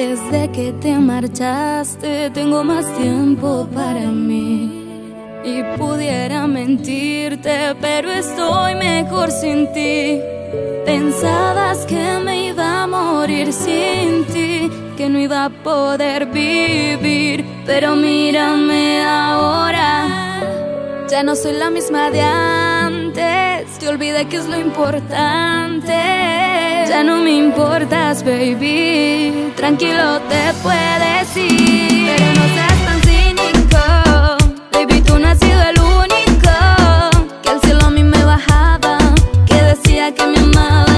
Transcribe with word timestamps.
Desde 0.00 0.50
que 0.50 0.72
te 0.72 0.94
marchaste 0.98 2.30
tengo 2.30 2.64
más 2.64 2.86
tiempo 2.96 3.68
para 3.74 4.06
mí. 4.06 4.86
Y 5.44 5.62
pudiera 5.76 6.46
mentirte, 6.46 7.76
pero 7.82 8.10
estoy 8.10 8.76
mejor 8.76 9.30
sin 9.30 9.70
ti. 9.74 10.18
Pensabas 10.86 11.84
que 11.84 12.18
me 12.24 12.46
iba 12.46 12.84
a 12.84 12.86
morir 12.86 13.52
sin 13.52 14.24
ti, 14.32 14.70
que 14.96 15.10
no 15.10 15.18
iba 15.18 15.44
a 15.44 15.50
poder 15.50 16.24
vivir, 16.24 17.44
pero 17.66 17.94
mírame 17.94 19.04
ahora. 19.04 20.08
Ya 21.10 21.22
no 21.22 21.36
soy 21.36 21.52
la 21.52 21.68
misma 21.68 22.10
de 22.10 22.22
antes, 22.22 23.78
te 23.78 23.86
olvidé 23.86 24.24
que 24.28 24.38
es 24.38 24.48
lo 24.48 24.58
importante. 24.58 26.39
Ya 26.90 27.04
no 27.04 27.18
me 27.18 27.30
importas, 27.36 28.24
baby, 28.24 29.52
tranquilo 29.54 30.20
te 30.28 30.52
puedes 30.60 31.36
ir, 31.36 32.04
pero 32.04 32.26
no 32.34 32.44
seas 32.54 32.78
tan 32.84 33.00
cínico, 33.02 33.78
baby, 34.72 35.00
tú 35.02 35.16
no 35.20 35.28
has 35.28 35.38
sido 35.38 35.62
el 35.70 35.78
único 35.78 36.50
que 37.42 37.48
al 37.48 37.60
cielo 37.60 37.84
a 37.86 37.90
mí 37.90 38.02
me 38.02 38.24
bajaba, 38.24 38.98
que 39.46 39.54
decía 39.54 40.12
que 40.12 40.26
me 40.26 40.38
amaba 40.40 40.89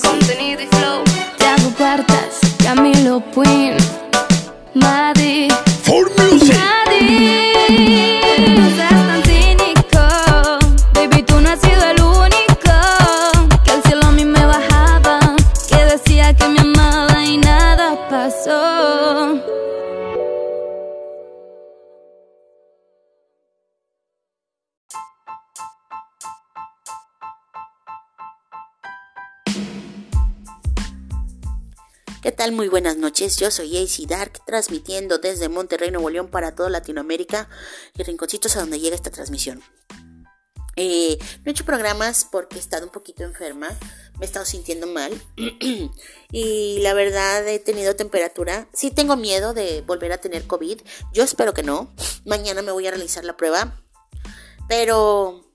contenido 0.00 0.60
y 0.62 0.66
flow, 0.66 1.04
Tiago 1.38 1.70
Cuartas, 1.78 2.40
Camilo 2.62 3.20
Puin, 3.20 3.65
Muy 32.52 32.68
buenas 32.68 32.96
noches. 32.96 33.36
Yo 33.38 33.50
soy 33.50 33.76
AC 33.76 34.06
Dark, 34.08 34.40
transmitiendo 34.46 35.18
desde 35.18 35.48
Monterrey, 35.48 35.90
Nuevo 35.90 36.10
León 36.10 36.28
para 36.28 36.54
toda 36.54 36.70
Latinoamérica 36.70 37.48
y 37.98 38.04
rinconcitos 38.04 38.56
a 38.56 38.60
donde 38.60 38.78
llega 38.78 38.94
esta 38.94 39.10
transmisión. 39.10 39.62
Eh, 40.76 41.18
no 41.38 41.42
he 41.46 41.50
hecho 41.50 41.64
programas 41.64 42.24
porque 42.30 42.56
he 42.56 42.60
estado 42.60 42.86
un 42.86 42.92
poquito 42.92 43.24
enferma, 43.24 43.68
me 44.18 44.24
he 44.24 44.26
estado 44.26 44.44
sintiendo 44.44 44.86
mal 44.86 45.12
y 46.30 46.78
la 46.82 46.94
verdad 46.94 47.46
he 47.48 47.58
tenido 47.58 47.96
temperatura. 47.96 48.68
Sí 48.72 48.92
tengo 48.92 49.16
miedo 49.16 49.52
de 49.52 49.82
volver 49.82 50.12
a 50.12 50.18
tener 50.18 50.46
COVID. 50.46 50.80
Yo 51.12 51.24
espero 51.24 51.52
que 51.52 51.64
no. 51.64 51.92
Mañana 52.24 52.62
me 52.62 52.70
voy 52.70 52.86
a 52.86 52.90
realizar 52.90 53.24
la 53.24 53.36
prueba. 53.36 53.82
Pero 54.68 55.50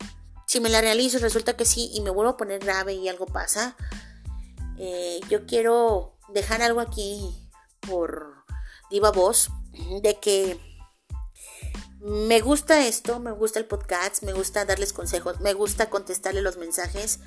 si 0.45 0.59
me 0.59 0.69
la 0.69 0.81
realizo 0.81 1.19
resulta 1.19 1.55
que 1.55 1.65
sí 1.65 1.89
y 1.93 2.01
me 2.01 2.09
vuelvo 2.09 2.31
a 2.31 2.37
poner 2.37 2.59
grave 2.59 2.95
y 2.95 3.07
algo 3.07 3.27
pasa. 3.27 3.77
Eh, 4.77 5.21
yo 5.29 5.45
quiero 5.45 6.17
dejar 6.33 6.61
algo 6.61 6.79
aquí 6.79 7.49
por 7.79 8.45
viva 8.89 9.11
voz 9.11 9.49
de 10.01 10.19
que 10.19 10.59
me 11.99 12.41
gusta 12.41 12.87
esto, 12.87 13.19
me 13.19 13.31
gusta 13.31 13.59
el 13.59 13.65
podcast, 13.65 14.23
me 14.23 14.33
gusta 14.33 14.65
darles 14.65 14.91
consejos, 14.91 15.39
me 15.39 15.53
gusta 15.53 15.89
contestarle 15.89 16.41
los 16.41 16.57
mensajes, 16.57 17.19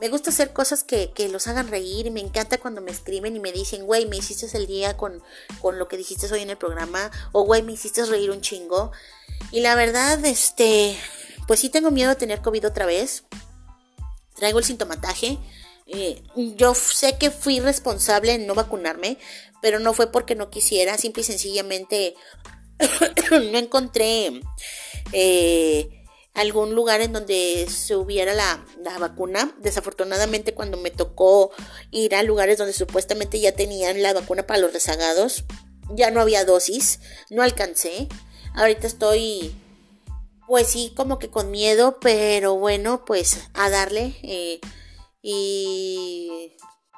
me 0.00 0.08
gusta 0.08 0.30
hacer 0.30 0.52
cosas 0.52 0.82
que, 0.82 1.12
que 1.12 1.28
los 1.28 1.46
hagan 1.46 1.68
reír, 1.68 2.10
me 2.10 2.18
encanta 2.20 2.58
cuando 2.58 2.80
me 2.80 2.90
escriben 2.90 3.36
y 3.36 3.40
me 3.40 3.52
dicen, 3.52 3.86
güey, 3.86 4.06
me 4.06 4.16
hiciste 4.16 4.56
el 4.56 4.66
día 4.66 4.96
con, 4.96 5.22
con 5.60 5.78
lo 5.78 5.86
que 5.86 5.96
dijiste 5.96 6.26
hoy 6.32 6.40
en 6.42 6.50
el 6.50 6.58
programa, 6.58 7.12
o 7.30 7.44
güey, 7.44 7.62
me 7.62 7.72
hiciste 7.72 8.04
reír 8.06 8.32
un 8.32 8.40
chingo. 8.40 8.90
Y 9.52 9.60
la 9.60 9.76
verdad, 9.76 10.24
este, 10.24 10.98
pues 11.46 11.60
sí 11.60 11.68
tengo 11.68 11.92
miedo 11.92 12.10
de 12.10 12.16
tener 12.16 12.42
COVID 12.42 12.66
otra 12.66 12.86
vez. 12.86 13.22
Traigo 14.34 14.58
el 14.58 14.64
sintomataje. 14.64 15.38
Eh, 15.86 16.22
yo 16.56 16.74
sé 16.74 17.18
que 17.18 17.30
fui 17.30 17.60
responsable 17.60 18.32
en 18.32 18.46
no 18.46 18.54
vacunarme, 18.54 19.18
pero 19.60 19.78
no 19.78 19.92
fue 19.92 20.10
porque 20.10 20.34
no 20.34 20.50
quisiera, 20.50 20.96
simple 20.98 21.22
y 21.22 21.24
sencillamente 21.24 22.14
no 23.30 23.58
encontré 23.58 24.40
eh, 25.12 26.04
algún 26.34 26.74
lugar 26.74 27.00
en 27.00 27.12
donde 27.12 27.66
se 27.68 27.96
hubiera 27.96 28.34
la, 28.34 28.64
la, 28.82 28.98
vacuna. 28.98 29.54
Desafortunadamente 29.58 30.54
cuando 30.54 30.78
me 30.78 30.90
tocó 30.90 31.50
ir 31.90 32.14
a 32.14 32.22
lugares 32.22 32.58
donde 32.58 32.72
supuestamente 32.72 33.40
ya 33.40 33.52
tenían 33.52 34.02
la 34.02 34.12
vacuna 34.12 34.46
para 34.46 34.60
los 34.60 34.72
rezagados, 34.72 35.44
ya 35.90 36.10
no 36.10 36.20
había 36.20 36.44
dosis, 36.44 37.00
no 37.30 37.42
alcancé. 37.42 38.08
Ahorita 38.54 38.86
estoy 38.86 39.54
pues 40.52 40.68
sí 40.68 40.92
como 40.94 41.18
que 41.18 41.30
con 41.30 41.50
miedo, 41.50 41.98
pero 42.00 42.56
bueno, 42.56 43.04
pues 43.06 43.48
a 43.54 43.70
darle. 43.70 44.14
Eh, 44.22 44.60
y 45.22 46.52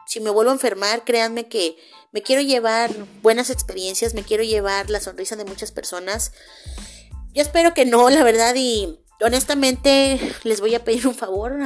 si 0.07 0.21
me 0.21 0.31
vuelvo 0.31 0.51
a 0.51 0.55
enfermar, 0.55 1.05
créanme 1.05 1.49
que 1.49 1.77
me 2.13 2.23
quiero 2.23 2.43
llevar 2.43 2.91
buenas 3.23 3.51
experiencias, 3.51 4.15
me 4.15 4.23
quiero 4.23 4.43
llevar 4.45 4.89
la 4.91 5.01
sonrisa 5.01 5.37
de 5.37 5.45
muchas 5.45 5.73
personas. 5.73 6.33
Yo 7.33 7.43
espero 7.43 7.75
que 7.75 7.85
no, 7.85 8.09
la 8.11 8.23
verdad, 8.23 8.55
y 8.57 9.01
honestamente 9.21 10.21
les 10.45 10.61
voy 10.61 10.75
a 10.75 10.85
pedir 10.85 11.07
un 11.07 11.15
favor. 11.15 11.59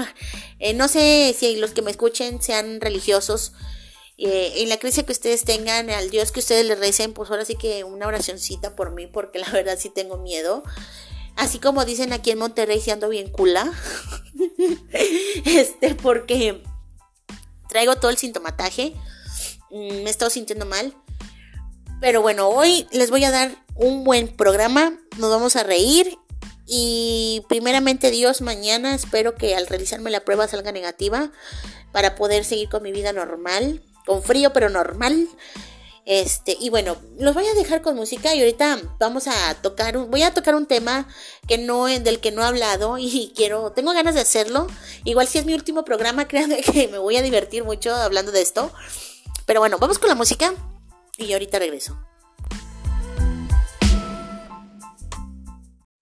Eh, 0.59 0.73
no 0.75 0.89
sé 0.89 1.37
si 1.39 1.57
los 1.57 1.73
que 1.73 1.83
me 1.83 1.91
escuchen 1.91 2.41
sean 2.43 2.81
religiosos. 2.81 3.53
Eh, 4.17 4.63
en 4.63 4.69
la 4.69 4.79
crisis 4.79 5.05
que 5.05 5.13
ustedes 5.13 5.45
tengan, 5.45 5.91
al 5.91 6.11
Dios 6.11 6.33
que 6.33 6.41
ustedes 6.41 6.67
le 6.67 6.75
recen, 6.75 7.13
pues 7.13 7.31
ahora 7.31 7.45
sí 7.45 7.55
que 7.55 7.85
una 7.85 8.07
oracioncita 8.07 8.75
por 8.75 8.91
mí, 8.91 9.07
porque 9.07 9.39
la 9.39 9.51
verdad 9.51 9.79
sí 9.79 9.91
tengo 9.91 10.17
miedo. 10.17 10.63
Así 11.37 11.61
como 11.61 11.85
dicen 11.85 12.13
aquí 12.13 12.33
en 12.33 12.39
Monterrey, 12.39 12.81
si 12.81 12.91
ando 12.91 13.09
bien 13.09 13.31
cula. 13.31 13.71
este, 15.45 15.95
porque 15.95 16.63
traigo 17.69 17.97
todo 17.97 18.11
el 18.11 18.17
sintomataje. 18.17 18.95
Mm, 19.71 20.03
me 20.03 20.05
he 20.05 20.11
estado 20.11 20.31
sintiendo 20.31 20.67
mal. 20.67 20.95
Pero 22.01 22.23
bueno, 22.23 22.49
hoy 22.49 22.87
les 22.93 23.11
voy 23.11 23.25
a 23.25 23.31
dar 23.31 23.65
un 23.75 24.05
buen 24.05 24.29
programa. 24.29 24.99
Nos 25.19 25.31
vamos 25.31 25.57
a 25.57 25.63
reír. 25.63 26.19
Y 26.67 27.45
primeramente 27.49 28.11
Dios, 28.11 28.43
mañana 28.43 28.95
espero 28.95 29.35
que 29.35 29.57
al 29.57 29.67
realizarme 29.67 30.11
la 30.11 30.25
prueba 30.25 30.47
salga 30.49 30.71
negativa 30.71 31.33
para 31.93 32.15
poder 32.15 32.45
seguir 32.45 32.69
con 32.69 32.83
mi 32.83 32.93
vida 32.93 33.13
normal. 33.13 33.83
Con 34.07 34.23
frío, 34.23 34.53
pero 34.53 34.69
normal. 34.69 35.29
Este, 36.11 36.57
y 36.59 36.71
bueno, 36.71 36.97
los 37.19 37.35
voy 37.35 37.45
a 37.45 37.53
dejar 37.53 37.83
con 37.83 37.95
música 37.95 38.35
y 38.35 38.39
ahorita 38.41 38.79
vamos 38.99 39.29
a 39.29 39.55
tocar 39.61 39.95
voy 39.99 40.23
a 40.23 40.33
tocar 40.33 40.55
un 40.55 40.65
tema 40.65 41.07
que 41.47 41.59
no 41.59 41.85
del 41.85 42.19
que 42.21 42.31
no 42.33 42.41
he 42.41 42.47
hablado 42.47 42.97
y 42.99 43.31
quiero, 43.37 43.73
tengo 43.73 43.93
ganas 43.93 44.15
de 44.15 44.23
hacerlo. 44.23 44.69
Igual 45.05 45.29
si 45.29 45.37
es 45.37 45.45
mi 45.45 45.53
último 45.53 45.85
programa, 45.85 46.25
créanme 46.29 46.63
que 46.63 46.89
me 46.89 46.97
voy 46.97 47.19
a 47.19 47.23
divertir 47.23 47.63
mucho 47.63 47.95
hablando 47.95 48.33
de 48.33 48.41
esto. 48.41 48.73
Pero 49.45 49.61
bueno, 49.61 49.77
vamos 49.79 49.99
con 49.99 50.09
la 50.09 50.15
música 50.15 50.55
y 51.19 51.31
ahorita 51.35 51.59
regreso. 51.59 51.99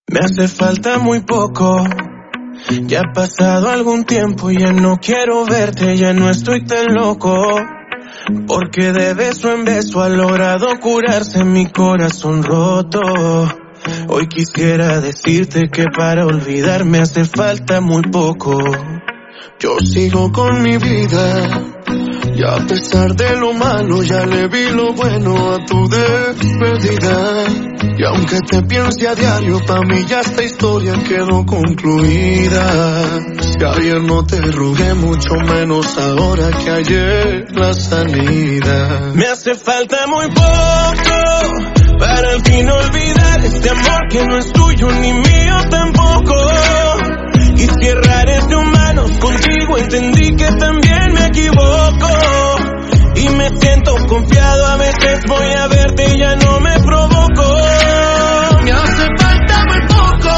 Me 0.07 0.21
hace 0.21 0.47
falta 0.47 0.99
muy 0.99 1.23
poco. 1.23 1.85
Ya 2.83 3.01
ha 3.01 3.13
pasado 3.13 3.71
algún 3.71 4.05
tiempo, 4.05 4.53
ya 4.53 4.73
no 4.73 4.99
quiero 4.99 5.45
verte, 5.47 5.97
ya 5.97 6.13
no 6.13 6.31
estoy 6.31 6.65
tan 6.65 6.95
loco. 6.95 7.35
Porque 8.47 8.93
de 8.93 9.15
beso 9.15 9.53
en 9.53 9.65
beso 9.65 10.03
ha 10.03 10.09
logrado 10.09 10.67
curarse 10.81 11.45
mi 11.45 11.67
corazón 11.67 12.43
roto. 12.43 13.01
Hoy 14.09 14.27
quisiera 14.27 15.01
decirte 15.01 15.69
que 15.71 15.85
para 15.85 16.27
olvidarme 16.27 16.99
hace 16.99 17.25
falta 17.25 17.81
muy 17.81 18.03
poco. 18.03 18.59
Yo 19.61 19.79
sigo 19.79 20.33
con 20.33 20.61
mi 20.61 20.77
vida. 20.77 21.63
Y 22.37 22.45
a 22.45 22.67
pesar 22.67 23.15
de 23.17 23.35
lo 23.37 23.55
malo, 23.55 24.03
ya 24.03 24.27
le 24.27 24.47
vi 24.49 24.69
lo 24.69 24.93
bueno 24.93 25.55
a 25.55 25.65
tu 25.65 25.89
despedida. 25.89 27.47
Y 27.97 28.05
aunque 28.05 28.41
te 28.41 28.63
piense 28.65 29.09
a 29.09 29.15
diario, 29.15 29.59
pa' 29.67 29.81
mí 29.81 30.05
ya 30.07 30.21
esta 30.21 30.43
historia 30.43 31.03
quedó 31.09 31.47
concluida. 31.47 33.23
Si 33.41 33.65
ayer 33.65 34.03
no 34.03 34.27
te 34.27 34.39
rogué, 34.53 34.93
mucho 34.93 35.35
menos 35.47 35.97
ahora 35.97 36.51
que 36.63 36.71
ayer 36.71 37.47
la 37.55 37.73
salida. 37.73 39.13
Me 39.15 39.27
hace 39.29 39.55
falta 39.55 40.07
muy 40.07 40.27
poco 40.27 41.97
para 41.99 42.33
al 42.33 42.43
fin 42.45 42.69
olvidar 42.69 43.45
este 43.47 43.71
amor 43.71 44.09
que 44.11 44.27
no 44.27 44.37
es 44.37 44.53
tuyo 44.53 44.89
ni 45.01 45.13
mío 45.15 45.57
tampoco. 45.71 46.35
Y 47.57 47.61
si 47.61 47.89
errar 47.89 48.29
es 48.29 48.47
de 48.47 48.57
humanos, 48.57 49.11
contigo 49.19 49.79
entendí 49.79 50.37
que 50.37 50.53
también 50.53 50.86
equivoco. 51.27 52.09
Y 53.17 53.29
me 53.31 53.49
siento 53.59 53.97
confiado, 54.07 54.67
a 54.67 54.77
veces 54.77 55.21
voy 55.27 55.53
a 55.53 55.67
verte 55.69 56.15
y 56.15 56.19
ya 56.19 56.37
no 56.37 56.61
me 56.61 56.79
provoco. 56.81 57.57
Me 58.63 58.73
hace 58.73 59.07
falta 59.19 59.65
muy 59.69 59.81
poco. 59.89 60.33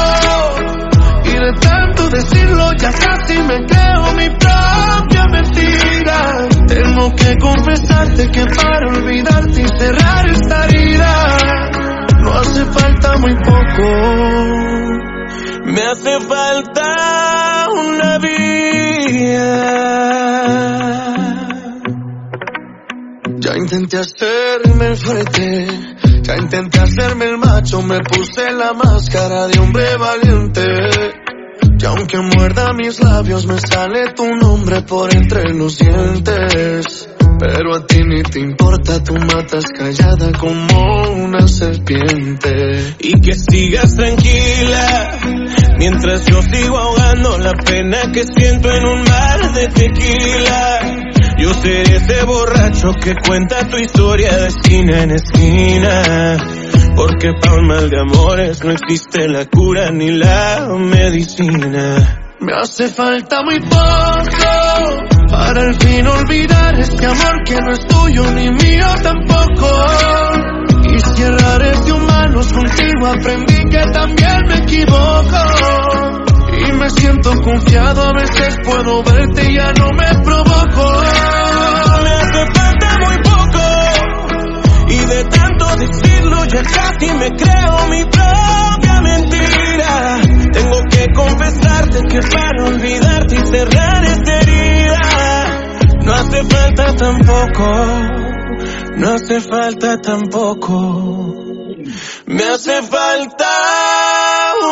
Y 1.25 1.31
de 1.33 1.53
tanto 1.59 2.09
decirlo 2.09 2.71
ya 2.73 2.91
casi 2.91 3.37
me 3.43 3.65
creo 3.65 4.13
mi 4.13 4.29
propia 4.29 5.25
mentira. 5.31 6.47
Tengo 6.67 7.15
que 7.15 7.37
confesarte 7.37 8.31
que 8.31 8.45
para 8.45 8.87
olvidarte 8.87 9.61
y 9.61 9.67
cerrar 9.77 10.29
esta 10.29 10.65
herida, 10.65 11.69
no 12.21 12.33
hace 12.33 12.65
falta 12.65 13.17
muy 13.17 13.35
poco. 13.35 13.83
Me 15.65 15.81
hace 15.81 16.19
falta 16.27 17.67
una 17.75 18.17
vida. 18.19 19.59
Ya 23.41 23.55
intenté 23.55 23.97
hacerme 23.97 24.95
fuerte, 24.97 25.67
ya 26.23 26.35
intenté 26.35 26.79
hacerme 26.79 27.25
el 27.25 27.37
macho, 27.37 27.81
me 27.81 27.99
puse 27.99 28.51
la 28.51 28.73
máscara 28.73 29.47
de 29.47 29.59
hombre 29.59 29.95
valiente. 29.95 30.65
Y 31.79 31.85
aunque 31.85 32.17
muerda 32.17 32.73
mis 32.73 32.99
labios, 32.99 33.45
me 33.45 33.57
sale 33.61 34.11
tu 34.13 34.25
nombre 34.35 34.81
por 34.81 35.13
entre 35.13 35.53
los 35.53 35.77
dientes. 35.79 37.07
Pero 37.39 37.75
a 37.75 37.87
ti 37.87 38.01
ni 38.03 38.23
te 38.23 38.41
importa, 38.41 39.01
tú 39.01 39.13
matas 39.13 39.63
callada 39.73 40.33
como 40.37 41.09
una 41.13 41.47
serpiente. 41.47 42.95
Y 42.99 43.21
que 43.21 43.33
sigas 43.35 43.95
tranquila, 43.95 45.17
mientras 45.77 46.25
yo 46.25 46.41
sigo 46.41 46.77
ahogando 46.77 47.37
la 47.37 47.53
pena 47.53 48.11
que 48.11 48.25
siento 48.25 48.69
en 48.69 48.85
un 48.85 49.03
mar 49.03 49.53
de 49.53 49.67
tequila. 49.69 51.18
Yo 51.39 51.53
seré 51.53 51.95
ese 51.95 52.23
borracho 52.25 52.91
que 53.01 53.15
cuenta 53.15 53.67
tu 53.69 53.77
historia 53.77 54.35
de 54.37 54.47
esquina 54.47 55.03
en 55.03 55.11
esquina. 55.11 56.37
Porque 56.95 57.31
para 57.39 57.55
un 57.55 57.67
mal 57.67 57.89
de 57.89 57.99
amores 57.99 58.61
no 58.63 58.71
existe 58.71 59.27
la 59.29 59.45
cura 59.45 59.89
ni 59.89 60.11
la 60.11 60.67
medicina. 60.77 62.25
Me 62.41 62.53
hace 62.53 62.89
falta 62.89 63.41
muy 63.43 63.59
poco 63.61 65.29
para 65.29 65.61
al 65.61 65.75
fin 65.75 66.07
olvidar 66.07 66.79
este 66.79 67.05
amor 67.05 67.43
que 67.45 67.55
no 67.55 67.71
es 67.71 67.87
tuyo 67.87 68.31
ni 68.31 68.49
mío 68.51 68.85
tampoco. 69.01 69.69
Y 70.91 70.99
si 70.99 71.23
de 71.23 71.91
humanos, 71.91 72.51
contigo 72.51 73.07
aprendí 73.07 73.63
que 73.69 73.83
también 73.93 74.41
me 74.47 74.55
equivoco. 74.55 75.88
Siento 76.95 77.31
confiado, 77.41 78.03
a 78.03 78.13
veces 78.13 78.57
puedo 78.63 79.03
verte 79.03 79.51
y 79.51 79.55
ya 79.55 79.71
no 79.73 79.89
me 79.91 80.23
provoco. 80.23 81.01
Me 82.03 82.09
hace 82.09 82.45
falta 82.53 82.97
muy 82.99 83.17
poco. 83.23 83.63
Y 84.89 84.97
de 84.97 85.23
tanto 85.25 85.65
decirlo 85.77 86.45
ya 86.45 86.61
casi 86.63 87.11
me 87.13 87.29
creo 87.35 87.87
mi 87.89 88.03
propia 88.05 89.01
mentira. 89.01 90.19
Tengo 90.51 90.79
que 90.89 91.07
confesarte 91.13 91.99
que 92.09 92.19
para 92.21 92.65
olvidarte 92.65 93.35
y 93.35 93.47
cerrar 93.47 94.03
esta 94.05 94.39
herida, 94.39 94.99
no 96.03 96.13
hace 96.13 96.43
falta 96.43 96.95
tampoco, 96.95 97.85
no 98.97 99.09
hace 99.11 99.41
falta 99.41 99.97
tampoco. 100.01 101.35
Me 102.25 102.43
hace 102.43 102.81
falta 102.83 103.47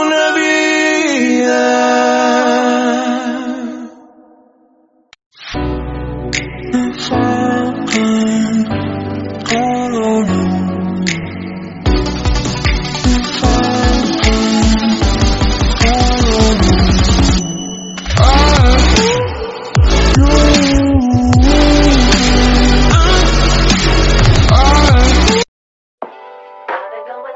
una 0.02 0.32
vida. 0.36 0.87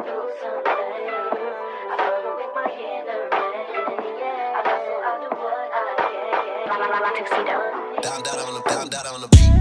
through 0.03 0.29
some 0.41 0.70
tuxedo. 7.17 8.01
Down, 8.01 8.21
down 8.23 8.39
on 8.39 8.53
the, 8.53 8.61
down, 8.69 8.87
down 8.89 9.07
on 9.07 9.21
the 9.21 9.27
beat. 9.27 9.60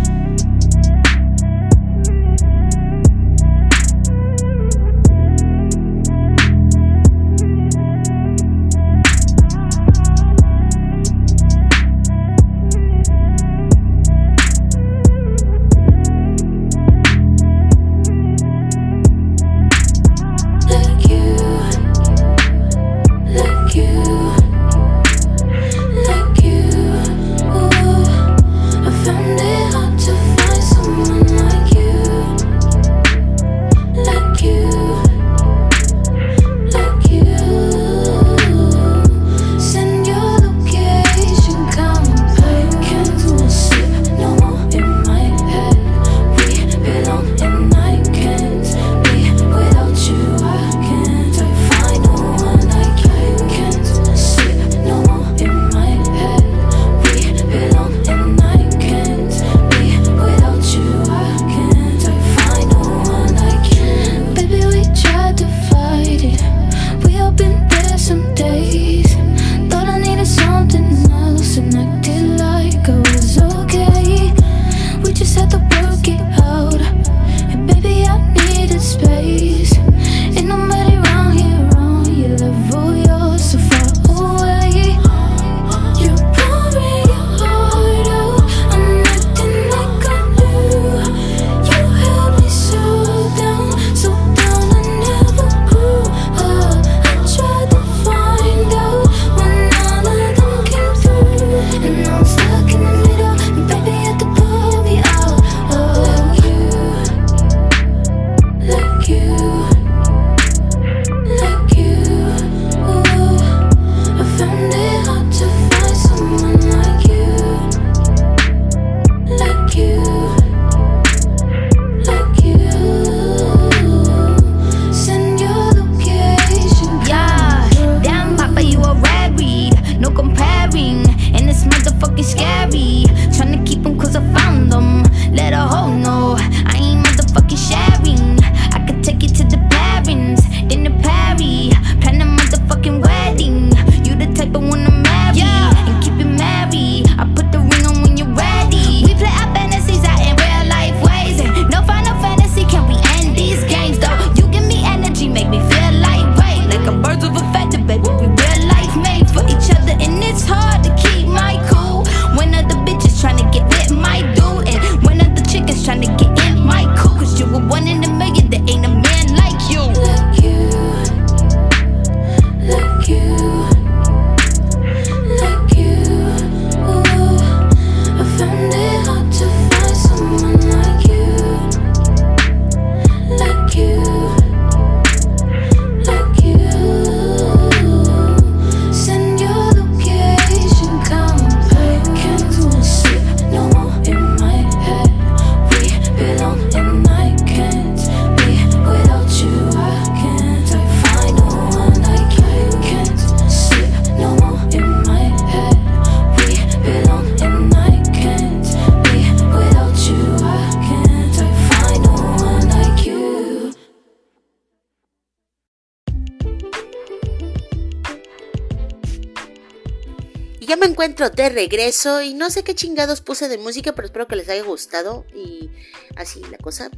Encuentro 221.00 221.30
de 221.30 221.48
regreso 221.48 222.20
y 222.20 222.34
no 222.34 222.50
sé 222.50 222.62
qué 222.62 222.74
chingados 222.74 223.22
puse 223.22 223.48
de 223.48 223.56
música, 223.56 223.94
pero 223.94 224.04
espero 224.04 224.28
que 224.28 224.36
les 224.36 224.50
haya 224.50 224.62
gustado 224.62 225.24
y 225.34 225.70
así 226.14 226.42
la 226.50 226.58
cosa. 226.58 226.90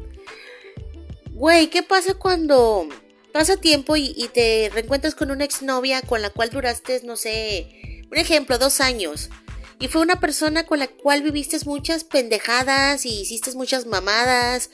Güey, 1.31 1.69
¿qué 1.71 1.85
pasa 1.85 2.15
cuando 2.15 2.89
pasa 3.33 3.57
tiempo 3.59 3.95
y, 3.95 4.13
y 4.17 4.27
te 4.27 4.71
reencuentras 4.75 5.15
con 5.15 5.31
una 5.31 5.45
exnovia 5.45 6.03
con 6.03 6.21
la 6.21 6.31
cual 6.31 6.51
duraste, 6.51 7.01
no 7.05 7.15
sé, 7.15 8.03
un 8.11 8.19
ejemplo, 8.19 8.59
dos 8.59 8.81
años? 8.81 9.31
Y 9.79 9.87
fue 9.87 10.01
una 10.01 10.19
persona 10.19 10.67
con 10.67 10.81
la 10.81 10.89
cual 10.89 11.23
viviste 11.23 11.57
muchas 11.65 12.03
pendejadas 12.03 13.07
y 13.07 13.21
hiciste 13.21 13.53
muchas 13.53 13.87
mamadas. 13.87 14.71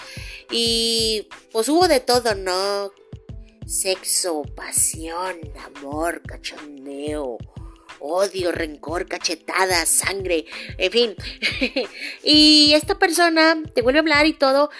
Y 0.51 1.29
pues 1.53 1.69
hubo 1.69 1.87
de 1.87 2.01
todo, 2.01 2.35
¿no? 2.35 2.93
Sexo, 3.67 4.43
pasión, 4.57 5.37
amor, 5.77 6.23
cachondeo, 6.23 7.37
odio, 8.01 8.53
rencor, 8.53 9.07
cachetadas, 9.07 9.89
sangre, 9.89 10.47
en 10.77 10.93
fin. 10.93 11.17
y 12.23 12.73
esta 12.75 12.99
persona 12.99 13.57
te 13.75 13.83
vuelve 13.83 13.99
a 13.99 14.03
hablar 14.03 14.27
y 14.27 14.33
todo, 14.33 14.71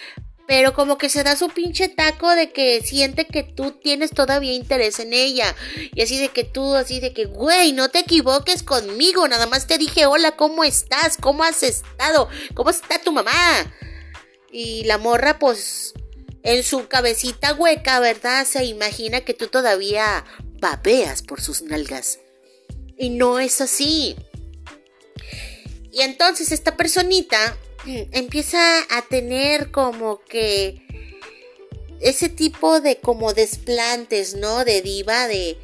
pero 0.49 0.73
como 0.73 0.97
que 0.97 1.09
se 1.09 1.23
da 1.23 1.35
su 1.35 1.49
pinche 1.49 1.89
taco 1.89 2.27
de 2.31 2.51
que 2.51 2.81
siente 2.81 3.27
que 3.27 3.43
tú 3.43 3.73
tienes 3.73 4.09
todavía 4.09 4.53
interés 4.53 4.99
en 4.99 5.13
ella. 5.13 5.55
Y 5.93 6.01
así 6.01 6.19
de 6.19 6.29
que 6.29 6.43
tú, 6.43 6.73
así 6.73 6.99
de 6.99 7.13
que, 7.13 7.25
güey, 7.25 7.71
no 7.71 7.89
te 7.89 7.99
equivoques 7.99 8.63
conmigo, 8.63 9.27
nada 9.27 9.45
más 9.45 9.67
te 9.67 9.77
dije, 9.77 10.07
hola, 10.07 10.35
¿cómo 10.35 10.63
estás? 10.63 11.17
¿Cómo 11.17 11.43
has 11.43 11.61
estado? 11.61 12.29
¿Cómo 12.55 12.71
está 12.71 12.99
tu 12.99 13.11
mamá? 13.11 13.31
Y 14.51 14.85
la 14.85 14.97
morra, 14.97 15.37
pues, 15.37 15.93
en 16.41 16.63
su 16.63 16.87
cabecita 16.87 17.53
hueca, 17.53 17.99
¿verdad? 17.99 18.47
Se 18.47 18.65
imagina 18.65 19.21
que 19.21 19.35
tú 19.35 19.49
todavía 19.49 20.25
babeas 20.59 21.21
por 21.21 21.41
sus 21.41 21.61
nalgas. 21.61 22.17
Y 22.99 23.09
no 23.09 23.39
es 23.39 23.61
así. 23.61 24.15
Y 25.91 26.01
entonces 26.01 26.51
esta 26.51 26.77
personita 26.77 27.57
empieza 28.11 28.59
a 28.91 29.01
tener 29.01 29.71
como 29.71 30.19
que 30.19 30.85
ese 32.01 32.29
tipo 32.29 32.79
de 32.79 32.97
como 32.97 33.33
desplantes, 33.33 34.35
¿no? 34.35 34.63
De 34.63 34.81
diva, 34.81 35.27
de, 35.27 35.57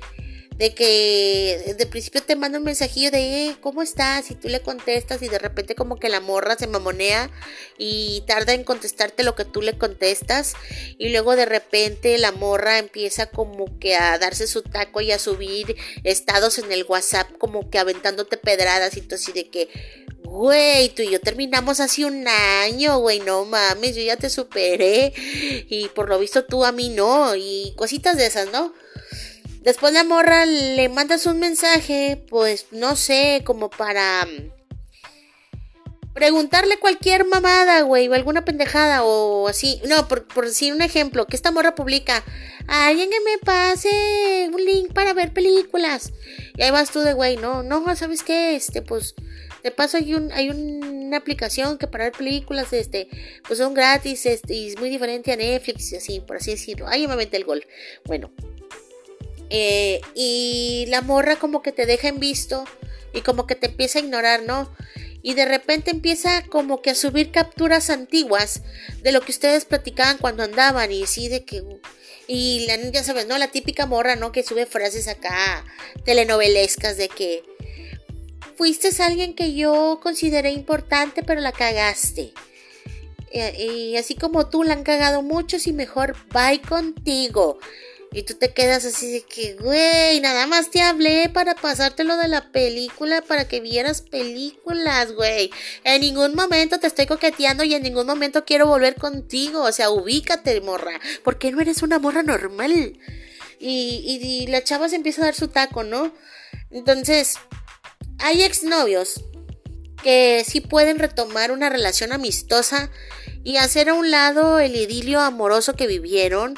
de 0.57 0.73
que 0.73 1.75
de 1.77 1.85
principio 1.85 2.23
te 2.23 2.35
manda 2.35 2.59
un 2.59 2.63
mensajillo 2.63 3.11
de 3.11 3.47
eh, 3.47 3.57
¿cómo 3.59 3.81
estás? 3.81 4.31
y 4.31 4.35
tú 4.35 4.47
le 4.47 4.61
contestas 4.61 5.21
y 5.21 5.27
de 5.27 5.37
repente 5.37 5.75
como 5.75 5.97
que 5.97 6.07
la 6.07 6.21
morra 6.21 6.55
se 6.55 6.67
mamonea 6.67 7.29
y 7.77 8.23
tarda 8.25 8.53
en 8.53 8.63
contestarte 8.63 9.23
lo 9.23 9.35
que 9.35 9.43
tú 9.43 9.61
le 9.61 9.77
contestas 9.77 10.53
y 10.97 11.09
luego 11.09 11.35
de 11.35 11.45
repente 11.45 12.17
la 12.17 12.31
morra 12.31 12.79
empieza 12.79 13.25
como 13.27 13.77
que 13.79 13.95
a 13.95 14.17
darse 14.17 14.47
su 14.47 14.61
taco 14.61 15.01
y 15.01 15.11
a 15.11 15.19
subir 15.19 15.75
estados 16.03 16.57
en 16.57 16.71
el 16.71 16.85
WhatsApp 16.85 17.29
como 17.37 17.69
que 17.69 17.79
aventándote 17.79 18.37
pedradas 18.37 18.95
y 18.95 19.01
todo 19.01 19.15
así 19.15 19.31
de 19.33 19.49
que 19.49 19.69
Güey, 20.25 20.89
tú 20.89 21.01
y 21.01 21.11
yo 21.11 21.21
terminamos 21.21 21.79
hace 21.79 22.03
un 22.03 22.27
año, 22.27 22.97
güey, 22.97 23.21
no 23.21 23.45
mames, 23.45 23.95
yo 23.95 24.01
ya 24.01 24.17
te 24.17 24.29
superé. 24.29 25.13
Y 25.69 25.87
por 25.95 26.09
lo 26.09 26.19
visto 26.19 26.43
tú 26.43 26.65
a 26.65 26.73
mí 26.73 26.89
no. 26.89 27.35
Y 27.35 27.73
cositas 27.77 28.17
de 28.17 28.25
esas, 28.25 28.51
¿no? 28.51 28.73
Después 29.65 29.93
la 29.93 30.03
morra 30.03 30.45
le 30.45 30.89
mandas 30.89 31.25
un 31.25 31.39
mensaje, 31.39 32.23
pues 32.29 32.67
no 32.69 32.95
sé, 32.95 33.41
como 33.43 33.71
para 33.71 34.23
mm, 34.23 34.51
preguntarle 36.13 36.77
cualquier 36.77 37.25
mamada, 37.25 37.81
güey, 37.81 38.07
o 38.07 38.13
alguna 38.13 38.45
pendejada, 38.45 39.03
o 39.03 39.47
así. 39.47 39.81
No, 39.87 40.07
por, 40.07 40.27
por 40.27 40.45
decir 40.45 40.71
un 40.71 40.83
ejemplo, 40.83 41.25
que 41.25 41.35
esta 41.35 41.49
morra 41.49 41.73
publica, 41.73 42.23
alguien 42.67 43.09
que 43.09 43.19
me 43.21 43.39
pase 43.39 44.51
un 44.53 44.63
link 44.63 44.93
para 44.93 45.13
ver 45.15 45.33
películas. 45.33 46.13
Y 46.55 46.61
ahí 46.61 46.69
vas 46.69 46.91
tú 46.91 46.99
de, 46.99 47.13
güey, 47.13 47.37
no, 47.37 47.63
no, 47.63 47.95
¿sabes 47.95 48.21
qué? 48.21 48.55
Este, 48.55 48.83
pues 48.83 49.15
de 49.63 49.71
paso 49.71 49.97
hay 49.97 50.13
un 50.13 50.31
hay 50.31 50.51
una 50.51 51.17
aplicación 51.17 51.79
que 51.79 51.87
para 51.87 52.03
ver 52.03 52.13
películas 52.13 52.71
este 52.71 53.07
pues 53.47 53.57
son 53.57 53.73
gratis 53.73 54.27
este, 54.27 54.53
y 54.53 54.67
es 54.67 54.79
muy 54.79 54.91
diferente 54.91 55.31
a 55.31 55.37
Netflix 55.37 55.91
y 55.91 55.95
así, 55.95 56.19
por 56.19 56.37
así 56.37 56.51
decirlo. 56.51 56.87
Ahí 56.87 57.07
me 57.07 57.15
metí 57.15 57.35
el 57.35 57.45
gol. 57.45 57.65
Bueno. 58.05 58.29
Eh, 59.49 60.01
y 60.15 60.85
la 60.87 61.01
morra 61.01 61.37
como 61.37 61.61
que 61.61 61.71
te 61.71 61.85
deja 61.85 62.07
en 62.07 62.19
visto 62.19 62.65
y 63.13 63.21
como 63.21 63.47
que 63.47 63.55
te 63.55 63.67
empieza 63.67 63.99
a 63.99 64.01
ignorar, 64.01 64.43
¿no? 64.43 64.73
Y 65.21 65.33
de 65.33 65.45
repente 65.45 65.91
empieza 65.91 66.43
como 66.47 66.81
que 66.81 66.91
a 66.91 66.95
subir 66.95 67.31
capturas 67.31 67.89
antiguas 67.89 68.61
de 69.01 69.11
lo 69.11 69.21
que 69.21 69.31
ustedes 69.31 69.65
platicaban 69.65 70.17
cuando 70.17 70.43
andaban 70.43 70.91
y 70.91 71.03
así 71.03 71.29
de 71.29 71.45
que 71.45 71.63
y 72.27 72.65
la, 72.67 72.77
ya 72.91 73.03
sabes, 73.03 73.27
¿no? 73.27 73.37
La 73.37 73.49
típica 73.49 73.85
morra, 73.85 74.15
¿no? 74.15 74.31
Que 74.31 74.43
sube 74.43 74.65
frases 74.65 75.07
acá 75.07 75.63
telenovelescas 76.03 76.97
de 76.97 77.09
que 77.09 77.43
fuiste 78.55 78.89
alguien 79.03 79.35
que 79.35 79.53
yo 79.53 79.99
consideré 80.01 80.51
importante, 80.51 81.23
pero 81.23 81.41
la 81.41 81.51
cagaste. 81.51 82.33
Y, 83.57 83.97
así 83.97 84.15
como 84.15 84.47
tú 84.49 84.63
la 84.63 84.73
han 84.73 84.83
cagado 84.83 85.21
muchos 85.21 85.67
y 85.67 85.73
mejor 85.73 86.15
bye 86.31 86.61
contigo. 86.61 87.59
Y 88.15 88.23
tú 88.23 88.35
te 88.35 88.53
quedas 88.53 88.85
así 88.85 89.11
de 89.11 89.23
que, 89.23 89.55
güey, 89.55 90.21
nada 90.21 90.47
más 90.47 90.71
te 90.71 90.81
hablé 90.81 91.27
para 91.27 91.53
pasarte 91.53 92.05
lo 92.05 92.15
de 92.15 92.29
la 92.29 92.49
película, 92.53 93.21
para 93.21 93.45
que 93.45 93.59
vieras 93.59 94.01
películas, 94.01 95.11
güey. 95.11 95.51
En 95.83 95.99
ningún 95.99 96.33
momento 96.33 96.79
te 96.79 96.87
estoy 96.87 97.07
coqueteando 97.07 97.65
y 97.65 97.73
en 97.73 97.83
ningún 97.83 98.07
momento 98.07 98.45
quiero 98.45 98.67
volver 98.67 98.95
contigo. 98.95 99.63
O 99.63 99.71
sea, 99.73 99.89
ubícate, 99.89 100.61
morra. 100.61 100.97
Porque 101.25 101.51
no 101.51 101.59
eres 101.59 101.83
una 101.83 101.99
morra 101.99 102.23
normal. 102.23 102.97
Y, 103.59 104.21
y 104.23 104.47
la 104.47 104.63
chava 104.63 104.87
se 104.87 104.95
empieza 104.95 105.21
a 105.21 105.25
dar 105.25 105.35
su 105.35 105.49
taco, 105.49 105.83
¿no? 105.83 106.13
Entonces, 106.71 107.33
hay 108.19 108.43
exnovios 108.43 109.25
que 110.03 110.45
sí 110.47 110.61
pueden 110.61 110.99
retomar 110.99 111.51
una 111.51 111.69
relación 111.69 112.13
amistosa 112.13 112.89
y 113.43 113.57
hacer 113.57 113.89
a 113.89 113.93
un 113.93 114.09
lado 114.09 114.59
el 114.59 114.73
idilio 114.77 115.19
amoroso 115.19 115.73
que 115.73 115.85
vivieron. 115.85 116.57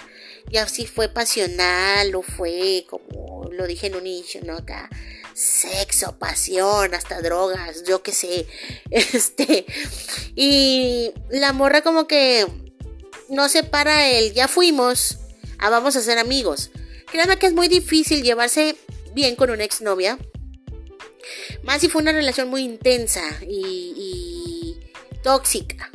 Y 0.49 0.57
así 0.57 0.85
fue 0.85 1.09
pasional 1.09 2.15
o 2.15 2.21
fue, 2.21 2.85
como 2.89 3.49
lo 3.51 3.67
dije 3.67 3.87
en 3.87 3.95
un 3.95 4.07
inicio, 4.07 4.41
¿no? 4.45 4.55
Acá, 4.55 4.89
sexo, 5.33 6.17
pasión, 6.17 6.93
hasta 6.93 7.21
drogas, 7.21 7.83
yo 7.83 8.01
qué 8.01 8.13
sé. 8.13 8.47
Este. 8.91 9.65
Y 10.35 11.11
la 11.29 11.53
morra 11.53 11.81
como 11.81 12.07
que 12.07 12.47
no 13.29 13.49
separa 13.49 14.09
el 14.09 14.33
ya 14.33 14.47
fuimos 14.47 15.17
a 15.59 15.69
vamos 15.69 15.95
a 15.95 16.01
ser 16.01 16.17
amigos. 16.17 16.71
Créanme 17.11 17.37
que 17.37 17.47
es 17.47 17.53
muy 17.53 17.67
difícil 17.67 18.23
llevarse 18.23 18.75
bien 19.13 19.35
con 19.35 19.49
una 19.49 19.63
exnovia 19.63 20.17
más 21.63 21.81
si 21.81 21.89
fue 21.89 22.01
una 22.01 22.11
relación 22.11 22.49
muy 22.49 22.63
intensa 22.63 23.21
y, 23.41 24.77
tóxica. 25.23 25.91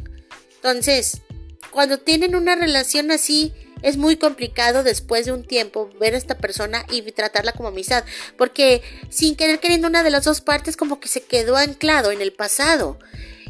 Entonces, 0.56 1.22
cuando 1.70 1.98
tienen 1.98 2.34
una 2.34 2.54
relación 2.54 3.10
así, 3.10 3.52
es 3.82 3.96
muy 3.96 4.16
complicado 4.16 4.82
después 4.82 5.26
de 5.26 5.32
un 5.32 5.44
tiempo 5.44 5.90
ver 6.00 6.14
a 6.14 6.18
esta 6.18 6.38
persona 6.38 6.86
y 6.90 7.02
tratarla 7.12 7.52
como 7.52 7.68
amistad. 7.68 8.04
Porque 8.36 8.82
sin 9.10 9.36
querer 9.36 9.60
queriendo 9.60 9.88
una 9.88 10.02
de 10.02 10.10
las 10.10 10.24
dos 10.24 10.40
partes 10.40 10.76
como 10.76 11.00
que 11.00 11.08
se 11.08 11.22
quedó 11.22 11.56
anclado 11.56 12.12
en 12.12 12.20
el 12.20 12.32
pasado. 12.32 12.98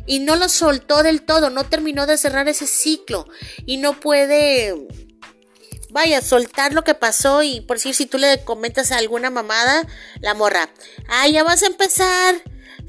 Y 0.06 0.18
no 0.18 0.34
lo 0.36 0.48
soltó 0.48 1.02
del 1.02 1.22
todo, 1.22 1.50
no 1.50 1.64
terminó 1.64 2.06
de 2.06 2.18
cerrar 2.18 2.48
ese 2.48 2.66
ciclo. 2.66 3.28
Y 3.66 3.76
no 3.76 4.00
puede 4.00 4.74
vaya, 5.92 6.22
soltar 6.22 6.72
lo 6.72 6.84
que 6.84 6.94
pasó 6.94 7.42
y 7.42 7.60
por 7.60 7.78
si 7.78 8.06
tú 8.06 8.18
le 8.18 8.42
comentas 8.44 8.90
a 8.90 8.96
alguna 8.96 9.28
mamada, 9.28 9.86
la 10.20 10.34
morra, 10.34 10.70
ah, 11.06 11.28
ya 11.28 11.44
vas 11.44 11.62
a 11.62 11.66
empezar. 11.66 12.42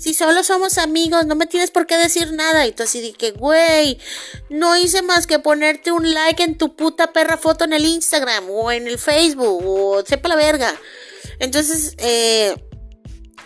Si 0.04 0.14
solo 0.14 0.44
somos 0.44 0.80
amigos, 0.80 1.28
no 1.28 1.36
me 1.36 1.48
tienes 1.48 1.72
por 1.72 1.88
qué 1.88 1.96
decir 1.96 2.34
nada. 2.34 2.68
Y 2.68 2.74
tú 2.74 2.84
así 2.84 3.00
de 3.00 3.14
que, 3.14 3.32
güey, 3.32 3.98
no 4.50 4.76
hice 4.76 5.02
más 5.02 5.28
que 5.28 5.40
ponerte 5.40 5.94
un 5.94 6.14
like 6.14 6.44
en 6.44 6.58
tu 6.58 6.76
puta 6.76 7.14
perra 7.14 7.38
foto 7.38 7.64
en 7.64 7.72
el 7.72 7.86
Instagram 7.86 8.50
o 8.50 8.70
en 8.74 8.86
el 8.86 9.00
Facebook 9.00 9.64
o 9.66 10.04
sepa 10.06 10.28
la 10.28 10.36
verga. 10.36 10.76
Entonces, 11.40 11.96
eh, 12.00 12.54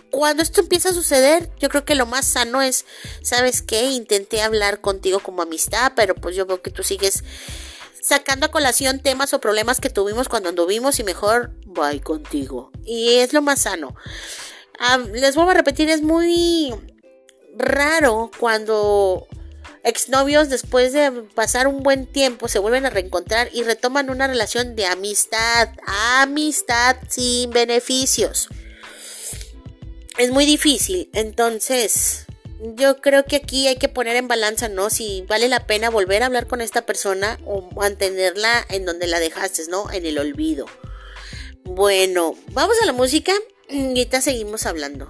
cuando 0.09 0.41
esto 0.41 0.61
empieza 0.61 0.89
a 0.89 0.93
suceder, 0.93 1.51
yo 1.59 1.69
creo 1.69 1.85
que 1.85 1.93
lo 1.93 2.07
más 2.07 2.25
sano 2.25 2.63
es, 2.63 2.85
¿sabes 3.21 3.61
qué? 3.61 3.91
Intenté 3.91 4.41
hablar 4.41 4.81
contigo 4.81 5.19
como 5.19 5.43
amistad, 5.43 5.91
pero 5.95 6.15
pues 6.15 6.35
yo 6.35 6.47
veo 6.47 6.63
que 6.63 6.71
tú 6.71 6.81
sigues 6.81 7.23
sacando 8.01 8.47
a 8.47 8.51
colación 8.51 8.99
temas 8.99 9.31
o 9.35 9.39
problemas 9.39 9.79
que 9.79 9.91
tuvimos 9.91 10.27
cuando 10.27 10.49
anduvimos 10.49 10.97
y 10.99 11.03
mejor 11.03 11.51
voy 11.67 11.99
contigo. 11.99 12.71
Y 12.83 13.17
es 13.17 13.31
lo 13.31 13.43
más 13.43 13.61
sano. 13.61 13.93
Les 15.13 15.35
vuelvo 15.35 15.51
a 15.51 15.55
repetir, 15.55 15.89
es 15.89 16.01
muy 16.01 16.73
raro 17.55 18.31
cuando 18.39 19.27
exnovios 19.83 20.49
después 20.49 20.93
de 20.93 21.11
pasar 21.33 21.67
un 21.67 21.81
buen 21.81 22.05
tiempo 22.05 22.47
se 22.47 22.59
vuelven 22.59 22.85
a 22.85 22.89
reencontrar 22.89 23.49
y 23.53 23.63
retoman 23.63 24.09
una 24.09 24.27
relación 24.27 24.75
de 24.75 24.85
amistad, 24.85 25.69
amistad 26.19 26.97
sin 27.07 27.51
beneficios. 27.51 28.49
Es 30.17 30.31
muy 30.31 30.45
difícil, 30.45 31.09
entonces 31.13 32.25
yo 32.59 32.97
creo 33.01 33.23
que 33.25 33.35
aquí 33.35 33.67
hay 33.67 33.77
que 33.77 33.87
poner 33.87 34.15
en 34.15 34.27
balanza, 34.27 34.67
¿no? 34.67 34.89
Si 34.89 35.23
vale 35.27 35.47
la 35.47 35.67
pena 35.67 35.89
volver 35.89 36.23
a 36.23 36.25
hablar 36.25 36.47
con 36.47 36.59
esta 36.59 36.85
persona 36.85 37.39
o 37.45 37.61
mantenerla 37.75 38.65
en 38.69 38.85
donde 38.85 39.07
la 39.07 39.19
dejaste, 39.19 39.63
¿no? 39.69 39.91
En 39.91 40.05
el 40.05 40.17
olvido. 40.17 40.65
Bueno, 41.63 42.35
vamos 42.51 42.77
a 42.81 42.85
la 42.85 42.93
música 42.93 43.33
Ahorita 43.69 44.21
seguimos 44.21 44.65
hablando. 44.65 45.09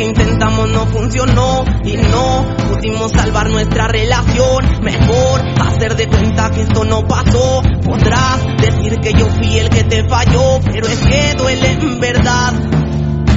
que 0.00 0.06
intentamos 0.06 0.70
no 0.70 0.86
funcionó 0.86 1.62
y 1.84 1.94
no 1.98 2.46
pudimos 2.70 3.12
salvar 3.12 3.50
nuestra 3.50 3.86
relación. 3.86 4.82
Mejor 4.82 5.42
hacer 5.60 5.94
de 5.94 6.08
cuenta 6.08 6.50
que 6.50 6.62
esto 6.62 6.84
no 6.86 7.06
pasó. 7.06 7.62
Podrás 7.84 8.46
decir 8.62 8.98
que 9.00 9.12
yo 9.12 9.28
fui 9.28 9.58
el 9.58 9.68
que 9.68 9.84
te 9.84 10.08
falló, 10.08 10.58
pero 10.64 10.86
es 10.86 11.00
que 11.00 11.34
duele 11.36 11.72
en 11.72 12.00
verdad 12.00 12.54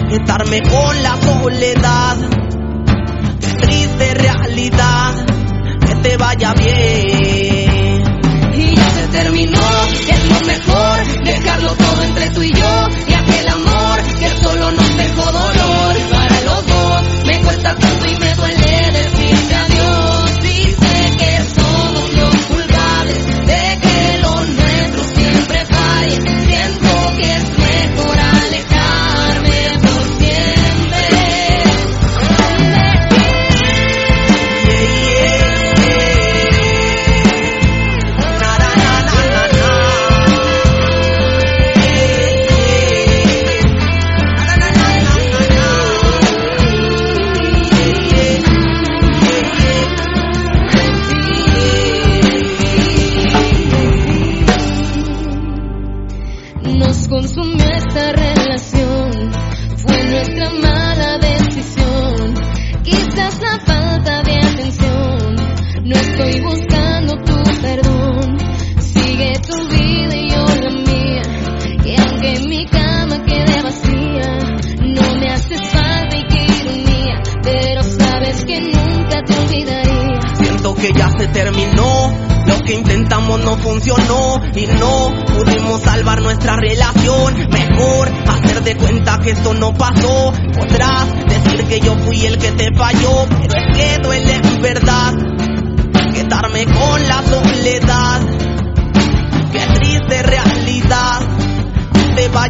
estarme 0.10 0.62
con 0.62 1.04
la 1.04 1.18
soledad. 1.18 2.18
Triste 3.62 4.14
realidad, 4.14 5.16
que 5.86 5.96
te 5.96 6.18
vaya 6.18 6.54
bien. 6.54 7.33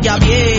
vaya 0.04 0.18
bien. 0.18 0.53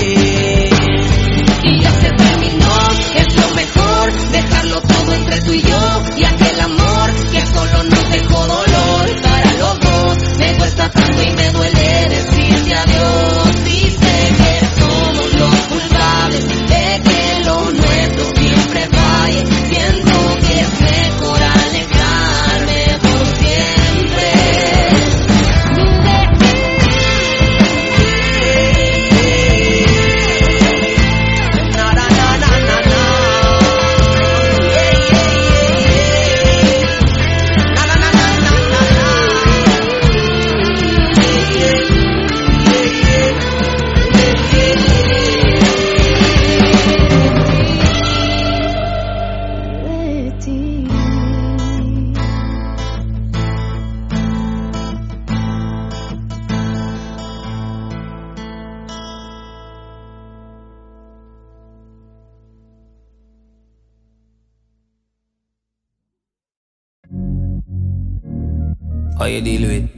you 69.34 69.40
deal 69.40 69.68
with. 69.68 69.90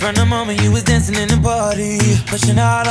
From 0.00 0.14
the 0.14 0.26
moment 0.26 0.60
you 0.62 0.72
was 0.72 0.82
dancing 0.82 1.14
in 1.14 1.28
the 1.28 1.38
party, 1.40 1.98
pushing 2.26 2.58
out 2.58 2.87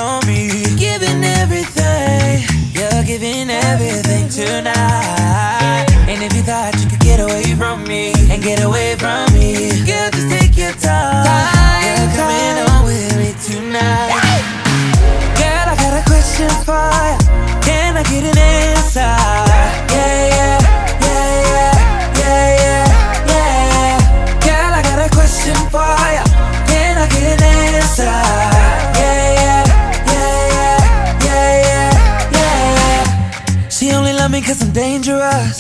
us. 35.28 35.58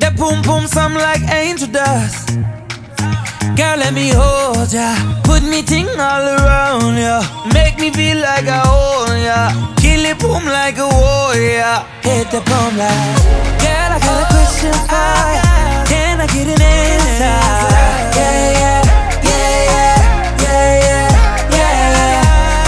That 0.00 0.14
boom 0.16 0.40
boom 0.42 0.66
sound 0.66 0.94
like 0.94 1.22
angel 1.32 1.68
dust. 1.68 2.36
Girl, 3.56 3.76
let 3.76 3.92
me 3.92 4.10
hold 4.10 4.72
ya. 4.72 4.94
Put 5.24 5.42
me 5.42 5.62
ting 5.62 5.88
all 5.98 6.26
around 6.36 6.96
ya. 6.96 7.22
Make 7.52 7.76
me 7.78 7.90
feel 7.90 8.18
like 8.18 8.46
I 8.46 8.60
own 8.64 9.22
ya. 9.28 9.40
Kill 9.82 10.04
it 10.10 10.18
boom 10.18 10.44
like 10.58 10.78
a 10.78 10.88
warrior. 10.88 11.76
Hit 12.06 12.30
the 12.30 12.40
boom 12.48 12.72
like. 12.82 13.16
Girl, 13.62 13.90
I 13.96 13.98
got 14.06 14.18
a 14.22 14.26
question 14.32 14.74
for 14.90 15.18
ya. 15.36 15.44
Can 15.90 16.20
I 16.20 16.26
get 16.34 16.48
an 16.54 16.62
answer? 16.62 17.38
Yeah, 18.18 18.38
yeah, 18.62 18.80
yeah, 19.28 19.58
yeah, 19.74 19.98
yeah, 20.44 20.70
yeah, 20.86 21.08
yeah. 21.56 21.88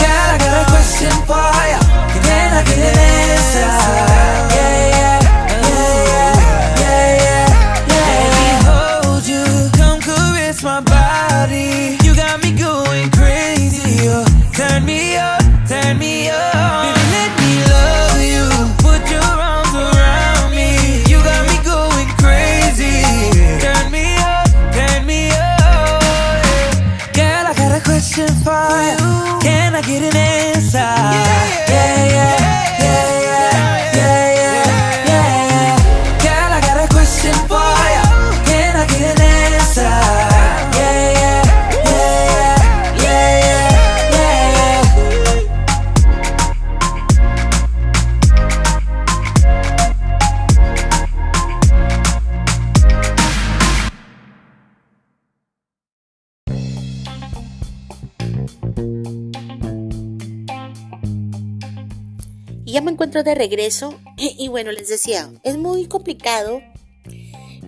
Girl, 0.03 0.29
I 0.35 0.39
got 0.45 0.55
a 0.61 0.65
question 0.75 1.15
for 1.29 1.53
ya. 1.73 1.81
Can 2.27 2.51
I 2.59 2.63
get 2.69 2.79
an 2.79 2.99
answer? 2.99 4.20
Me 62.83 62.93
encuentro 62.93 63.23
de 63.23 63.35
regreso 63.35 63.95
y 64.17 64.49
bueno, 64.49 64.73
les 64.73 64.89
decía, 64.89 65.31
es 65.43 65.57
muy 65.57 65.87
complicado 65.87 66.61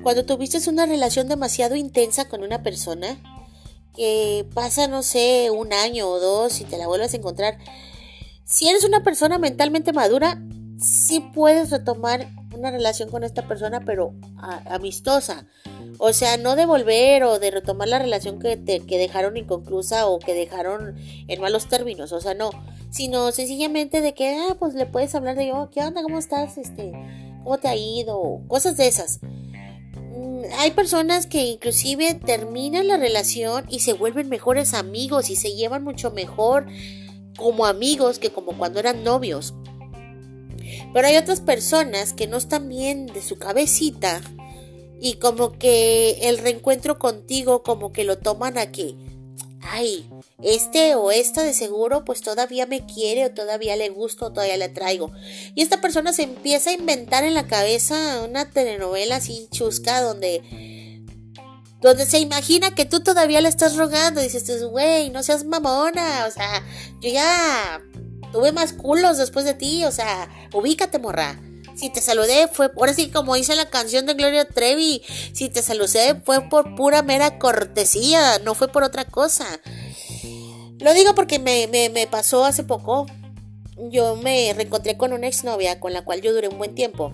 cuando 0.02 0.24
tuviste 0.24 0.58
una 0.68 0.86
relación 0.86 1.28
demasiado 1.28 1.76
intensa 1.76 2.28
con 2.28 2.42
una 2.42 2.62
persona 2.62 3.16
que 3.94 4.46
pasa, 4.54 4.88
no 4.88 5.02
sé, 5.02 5.50
un 5.50 5.72
año 5.72 6.08
o 6.08 6.18
dos 6.18 6.60
y 6.60 6.64
te 6.64 6.78
la 6.78 6.86
vuelves 6.86 7.14
a 7.14 7.18
encontrar. 7.18 7.58
Si 8.44 8.68
eres 8.68 8.84
una 8.84 9.02
persona 9.02 9.38
mentalmente 9.38 9.92
madura, 9.92 10.42
sí 10.78 11.20
puedes 11.34 11.70
retomar 11.70 12.28
una 12.54 12.70
relación 12.70 13.10
con 13.10 13.24
esta 13.24 13.46
persona, 13.46 13.80
pero 13.84 14.14
amistosa. 14.66 15.46
O 15.98 16.12
sea, 16.12 16.36
no 16.36 16.56
de 16.56 16.66
volver 16.66 17.24
o 17.24 17.38
de 17.38 17.50
retomar 17.50 17.88
la 17.88 17.98
relación 17.98 18.38
que, 18.38 18.56
te, 18.56 18.80
que 18.80 18.98
dejaron 18.98 19.36
inconclusa 19.36 20.06
o 20.06 20.18
que 20.18 20.34
dejaron 20.34 20.96
en 21.28 21.40
malos 21.40 21.68
términos. 21.68 22.12
O 22.12 22.20
sea, 22.20 22.34
no. 22.34 22.50
Sino 22.92 23.32
sencillamente 23.32 24.00
de 24.02 24.14
que, 24.14 24.36
ah, 24.36 24.56
pues 24.58 24.74
le 24.74 24.86
puedes 24.86 25.14
hablar 25.14 25.34
de, 25.34 25.52
oh, 25.52 25.70
¿qué 25.70 25.80
onda? 25.80 26.02
¿Cómo 26.02 26.18
estás? 26.18 26.58
Este, 26.58 26.92
¿Cómo 27.42 27.58
te 27.58 27.68
ha 27.68 27.74
ido? 27.74 28.42
Cosas 28.46 28.76
de 28.76 28.86
esas. 28.86 29.20
Mm, 29.22 30.42
hay 30.58 30.72
personas 30.72 31.26
que 31.26 31.42
inclusive 31.42 32.14
terminan 32.14 32.86
la 32.86 32.98
relación 32.98 33.64
y 33.68 33.80
se 33.80 33.94
vuelven 33.94 34.28
mejores 34.28 34.74
amigos 34.74 35.30
y 35.30 35.36
se 35.36 35.56
llevan 35.56 35.82
mucho 35.82 36.10
mejor 36.10 36.66
como 37.36 37.66
amigos 37.66 38.18
que 38.18 38.30
como 38.30 38.58
cuando 38.58 38.78
eran 38.78 39.02
novios. 39.02 39.54
Pero 40.92 41.06
hay 41.08 41.16
otras 41.16 41.40
personas 41.40 42.12
que 42.12 42.26
no 42.26 42.36
están 42.36 42.68
bien 42.68 43.06
de 43.06 43.22
su 43.22 43.38
cabecita 43.38 44.20
y 45.00 45.14
como 45.14 45.52
que 45.52 46.28
el 46.28 46.38
reencuentro 46.38 46.98
contigo 46.98 47.62
como 47.62 47.92
que 47.92 48.04
lo 48.04 48.18
toman 48.18 48.58
a 48.58 48.70
que, 48.70 48.94
ay, 49.62 50.10
este 50.42 50.94
o 50.94 51.10
esta 51.10 51.42
de 51.42 51.54
seguro 51.54 52.04
pues 52.04 52.20
todavía 52.20 52.66
me 52.66 52.84
quiere 52.84 53.26
o 53.26 53.32
todavía 53.32 53.76
le 53.76 53.88
gusto 53.88 54.26
o 54.26 54.32
todavía 54.32 54.56
le 54.56 54.68
traigo. 54.68 55.12
Y 55.54 55.62
esta 55.62 55.80
persona 55.80 56.12
se 56.12 56.22
empieza 56.22 56.70
a 56.70 56.74
inventar 56.74 57.24
en 57.24 57.34
la 57.34 57.46
cabeza 57.46 58.22
una 58.22 58.50
telenovela 58.50 59.16
así 59.16 59.48
chusca 59.50 60.00
donde 60.00 60.42
donde 61.80 62.06
se 62.06 62.20
imagina 62.20 62.74
que 62.76 62.84
tú 62.84 63.00
todavía 63.00 63.40
le 63.40 63.48
estás 63.48 63.76
rogando 63.76 64.20
y 64.20 64.24
dices, 64.24 64.64
güey, 64.64 65.10
no 65.10 65.24
seas 65.24 65.44
mamona, 65.44 66.26
o 66.28 66.30
sea, 66.30 66.64
yo 67.00 67.10
ya 67.10 67.82
tuve 68.32 68.52
más 68.52 68.72
culos 68.72 69.18
después 69.18 69.44
de 69.44 69.54
ti, 69.54 69.84
o 69.84 69.90
sea, 69.90 70.28
ubícate, 70.54 71.00
morra. 71.00 71.40
Si 71.74 71.90
te 71.90 72.00
saludé 72.00 72.48
fue, 72.48 72.70
ahora 72.76 72.94
sí 72.94 73.10
como 73.10 73.34
dice 73.34 73.56
la 73.56 73.70
canción 73.70 74.06
de 74.06 74.14
Gloria 74.14 74.46
Trevi, 74.46 75.02
si 75.32 75.48
te 75.48 75.62
saludé 75.62 76.20
fue 76.24 76.48
por 76.48 76.74
pura 76.74 77.02
mera 77.02 77.38
cortesía, 77.38 78.38
no 78.40 78.54
fue 78.54 78.68
por 78.68 78.82
otra 78.82 79.04
cosa. 79.04 79.46
Lo 80.82 80.94
digo 80.94 81.14
porque 81.14 81.38
me, 81.38 81.68
me, 81.68 82.06
pasó 82.08 82.44
hace 82.44 82.64
poco. 82.64 83.06
Yo 83.76 84.16
me 84.16 84.52
reencontré 84.52 84.96
con 84.96 85.12
una 85.12 85.28
exnovia 85.28 85.78
con 85.78 85.92
la 85.92 86.04
cual 86.04 86.20
yo 86.20 86.32
duré 86.32 86.48
un 86.48 86.58
buen 86.58 86.74
tiempo. 86.74 87.12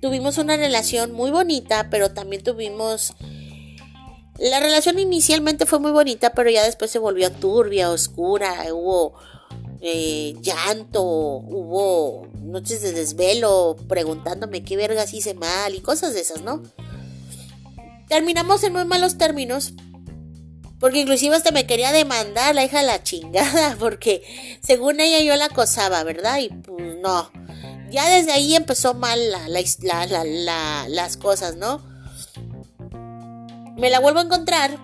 Tuvimos 0.00 0.38
una 0.38 0.56
relación 0.56 1.10
muy 1.12 1.32
bonita, 1.32 1.88
pero 1.90 2.12
también 2.12 2.44
tuvimos... 2.44 3.14
La 4.38 4.60
relación 4.60 5.00
inicialmente 5.00 5.66
fue 5.66 5.80
muy 5.80 5.90
bonita, 5.90 6.30
pero 6.30 6.48
ya 6.48 6.62
después 6.62 6.92
se 6.92 7.00
volvió 7.00 7.32
turbia, 7.32 7.90
oscura, 7.90 8.64
hubo 8.72 9.14
eh, 9.80 10.34
llanto, 10.40 11.02
hubo 11.02 12.26
noches 12.42 12.82
de 12.82 12.92
desvelo 12.92 13.76
preguntándome 13.88 14.64
qué 14.64 14.76
vergas 14.76 15.14
hice 15.14 15.34
mal 15.34 15.74
y 15.74 15.80
cosas 15.80 16.14
de 16.14 16.20
esas, 16.20 16.42
¿no? 16.42 16.62
Terminamos 18.08 18.64
en 18.64 18.72
muy 18.72 18.84
malos 18.84 19.18
términos. 19.18 19.74
Porque 20.80 21.00
inclusive 21.00 21.34
hasta 21.34 21.50
me 21.50 21.66
quería 21.66 21.92
demandar 21.92 22.54
la 22.54 22.64
hija 22.64 22.80
de 22.80 22.86
la 22.86 23.02
chingada. 23.02 23.76
Porque 23.80 24.22
según 24.62 25.00
ella 25.00 25.20
yo 25.20 25.36
la 25.36 25.46
acosaba, 25.46 26.02
¿verdad? 26.04 26.38
Y 26.38 26.48
pues 26.48 26.96
no. 26.98 27.30
Ya 27.90 28.08
desde 28.08 28.32
ahí 28.32 28.54
empezó 28.54 28.94
mal 28.94 29.18
las 29.48 31.16
cosas, 31.16 31.56
¿no? 31.56 31.82
Me 33.76 33.90
la 33.90 34.00
vuelvo 34.00 34.20
a 34.20 34.24
encontrar. 34.24 34.78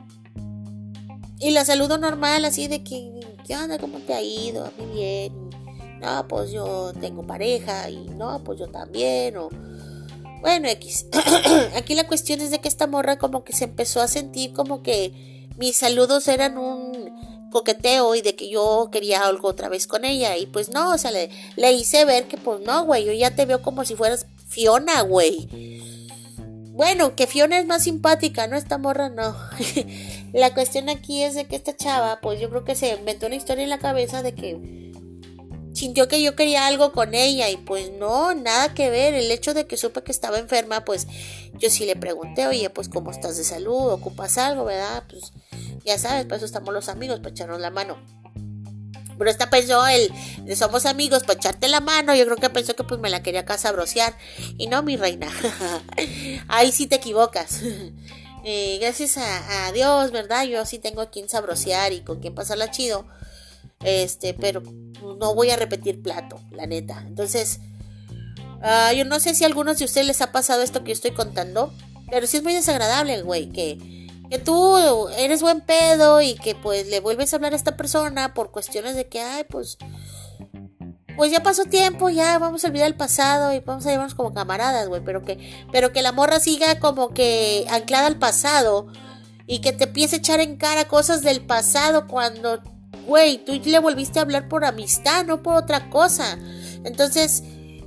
Y 1.38 1.50
la 1.50 1.64
saludo 1.64 1.98
normal, 1.98 2.44
así 2.44 2.68
de 2.68 2.83
que 2.83 3.13
¿qué 3.44 3.57
onda? 3.57 3.78
¿Cómo 3.78 3.98
te 3.98 4.14
ha 4.14 4.22
ido? 4.22 4.64
A 4.64 4.72
mí 4.78 4.87
bien. 4.94 5.50
No, 6.00 6.26
pues 6.28 6.50
yo 6.50 6.92
tengo 7.00 7.26
pareja 7.26 7.88
y 7.88 8.09
no, 8.09 8.42
pues 8.42 8.59
yo 8.59 8.68
también. 8.68 9.37
O... 9.37 9.48
Bueno, 10.40 10.68
X. 10.68 11.07
Aquí 11.76 11.94
la 11.94 12.07
cuestión 12.07 12.40
es 12.40 12.50
de 12.50 12.61
que 12.61 12.68
esta 12.68 12.87
morra 12.87 13.18
como 13.18 13.44
que 13.44 13.52
se 13.52 13.64
empezó 13.64 14.00
a 14.00 14.09
sentir 14.09 14.52
como 14.52 14.83
que 14.83 15.48
mis 15.57 15.76
saludos 15.76 16.26
eran 16.28 16.59
un 16.59 17.48
coqueteo 17.50 18.14
y 18.16 18.22
de 18.22 18.35
que 18.35 18.50
yo 18.50 18.88
quería 18.90 19.24
algo 19.26 19.48
otra 19.48 19.68
vez 19.68 19.87
con 19.87 20.04
ella. 20.04 20.37
Y 20.37 20.46
pues 20.46 20.70
no, 20.70 20.92
o 20.92 20.98
sea, 20.98 21.11
le, 21.11 21.30
le 21.57 21.72
hice 21.72 22.04
ver 22.04 22.26
que 22.26 22.37
pues 22.37 22.61
no, 22.61 22.85
güey, 22.85 23.04
yo 23.04 23.12
ya 23.12 23.35
te 23.35 23.46
veo 23.46 23.62
como 23.62 23.85
si 23.85 23.94
fueras 23.94 24.26
Fiona, 24.48 25.02
güey. 25.02 25.48
Bueno, 26.72 27.14
que 27.14 27.28
Fiona 27.28 27.59
es 27.59 27.66
más 27.66 27.85
simpática, 27.85 28.48
¿no? 28.48 28.57
Esta 28.57 28.78
morra 28.78 29.09
no. 29.09 29.37
la 30.35 30.53
cuestión 30.53 30.88
aquí 30.88 31.23
es 31.23 31.35
de 31.35 31.47
que 31.47 31.55
esta 31.55 31.77
chava, 31.77 32.20
pues 32.20 32.40
yo 32.40 32.51
creo 32.51 32.64
que 32.64 32.75
se 32.75 32.92
inventó 32.92 33.27
una 33.27 33.37
historia 33.37 33.62
en 33.62 33.70
la 33.70 33.79
cabeza 33.79 34.20
de 34.20 34.35
que 34.35 34.92
sintió 35.75 36.09
que 36.09 36.20
yo 36.23 36.35
quería 36.35 36.66
algo 36.66 36.92
con 36.92 37.14
ella 37.14 37.51
y 37.51 37.57
pues 37.57 37.92
no, 37.92 38.35
nada 38.35 38.75
que 38.75 38.90
ver. 38.90 39.14
El 39.14 39.31
hecho 39.31 39.55
de 39.55 39.68
que 39.68 39.77
supe 39.77 40.03
que 40.03 40.11
estaba 40.11 40.40
enferma, 40.40 40.85
pues 40.85 41.07
yo 41.55 41.70
sí 41.70 41.87
le 41.87 41.94
pregunté, 41.94 42.49
oye, 42.49 42.68
pues 42.68 42.88
cómo 42.88 43.12
estás 43.12 43.37
de 43.37 43.44
salud, 43.44 43.92
ocupas 43.92 44.37
algo, 44.37 44.64
¿verdad? 44.64 45.05
Pues 45.09 45.33
ya 45.85 45.99
sabes, 45.99 46.25
para 46.25 46.37
eso 46.37 46.47
estamos 46.47 46.75
los 46.75 46.88
amigos, 46.88 47.20
para 47.20 47.31
echarnos 47.31 47.61
la 47.61 47.70
mano. 47.70 47.97
Pero 49.16 49.31
esta 49.31 49.51
pensó 49.51 49.87
el, 49.87 50.11
somos 50.57 50.87
amigos 50.87 51.23
para 51.23 51.38
echarte 51.38 51.68
la 51.68 51.81
mano. 51.81 52.14
Yo 52.14 52.25
creo 52.25 52.37
que 52.37 52.51
pensó 52.51 52.75
que 52.75 52.85
pues 52.85 53.01
me 53.01 53.11
la 53.11 53.23
quería 53.23 53.44
casabrocear. 53.44 54.16
Y 54.59 54.66
no, 54.66 54.83
mi 54.83 54.97
reina. 54.97 55.29
Ahí 56.49 56.73
sí 56.73 56.87
te 56.87 56.97
equivocas. 56.97 57.61
Eh, 58.44 58.78
gracias 58.80 59.16
a, 59.16 59.72
Dios, 59.72 60.11
¿verdad? 60.11 60.44
Yo 60.44 60.64
sí 60.66 60.78
tengo 60.78 61.00
a 61.00 61.11
quien 61.11 61.28
sabrosear 61.28 61.92
y 61.92 62.02
con 62.02 62.20
quien 62.20 62.35
pasarla 62.35 62.70
chido. 62.70 63.07
Este, 63.80 64.35
pero 64.35 64.62
no 65.18 65.35
voy 65.35 65.50
a 65.50 65.57
repetir 65.57 66.02
plato, 66.02 66.40
la 66.50 66.66
neta. 66.66 67.02
Entonces, 67.07 67.61
ah, 68.62 68.92
yo 68.92 69.04
no 69.04 69.18
sé 69.18 69.35
si 69.35 69.44
a 69.44 69.46
algunos 69.46 69.78
de 69.78 69.87
ustedes 69.87 70.07
les 70.07 70.20
ha 70.20 70.33
pasado 70.33 70.62
esto 70.62 70.85
que 70.85 70.88
yo 70.88 70.94
estoy 70.94 71.12
contando. 71.12 71.72
Pero 72.11 72.26
sí 72.26 72.37
es 72.37 72.42
muy 72.42 72.52
desagradable, 72.52 73.22
güey, 73.22 73.50
que 73.50 74.04
que 74.30 74.38
tú 74.38 74.76
eres 75.16 75.42
buen 75.42 75.61
pedo 75.61 76.20
y 76.20 76.35
que 76.35 76.54
pues 76.54 76.87
le 76.88 77.00
vuelves 77.00 77.33
a 77.33 77.37
hablar 77.37 77.52
a 77.52 77.57
esta 77.57 77.76
persona 77.76 78.35
por 78.35 78.50
cuestiones 78.50 78.96
de 78.96 79.07
que, 79.07 79.20
ay, 79.20 79.44
pues, 79.48 79.78
pues 81.16 81.31
ya 81.31 81.42
pasó 81.42 81.64
tiempo, 81.64 82.11
ya 82.11 82.38
vamos 82.38 82.64
a 82.64 82.68
olvidar 82.68 82.87
el 82.87 82.96
pasado 82.96 83.53
y 83.53 83.61
vamos 83.61 83.87
a 83.87 83.90
llevarnos 83.90 84.14
como 84.14 84.35
camaradas, 84.35 84.88
güey, 84.88 85.03
pero 85.05 85.22
que, 85.24 85.66
pero 85.72 85.92
que 85.92 86.03
la 86.03 86.12
morra 86.12 86.40
siga 86.40 86.79
como 86.81 87.11
que 87.11 87.66
anclada 87.70 88.07
al 88.07 88.18
pasado 88.18 88.88
y 89.46 89.61
que 89.61 89.72
te 89.72 89.85
empiece 89.85 90.16
a 90.16 90.18
echar 90.18 90.40
en 90.40 90.57
cara 90.57 90.88
cosas 90.88 91.22
del 91.22 91.40
pasado 91.44 92.07
cuando, 92.07 92.61
güey, 93.07 93.44
tú 93.44 93.53
le 93.64 93.79
volviste 93.79 94.18
a 94.18 94.22
hablar 94.22 94.48
por 94.48 94.64
amistad, 94.64 95.24
no 95.24 95.42
por 95.42 95.55
otra 95.55 95.90
cosa. 95.90 96.38
Entonces, 96.85 97.42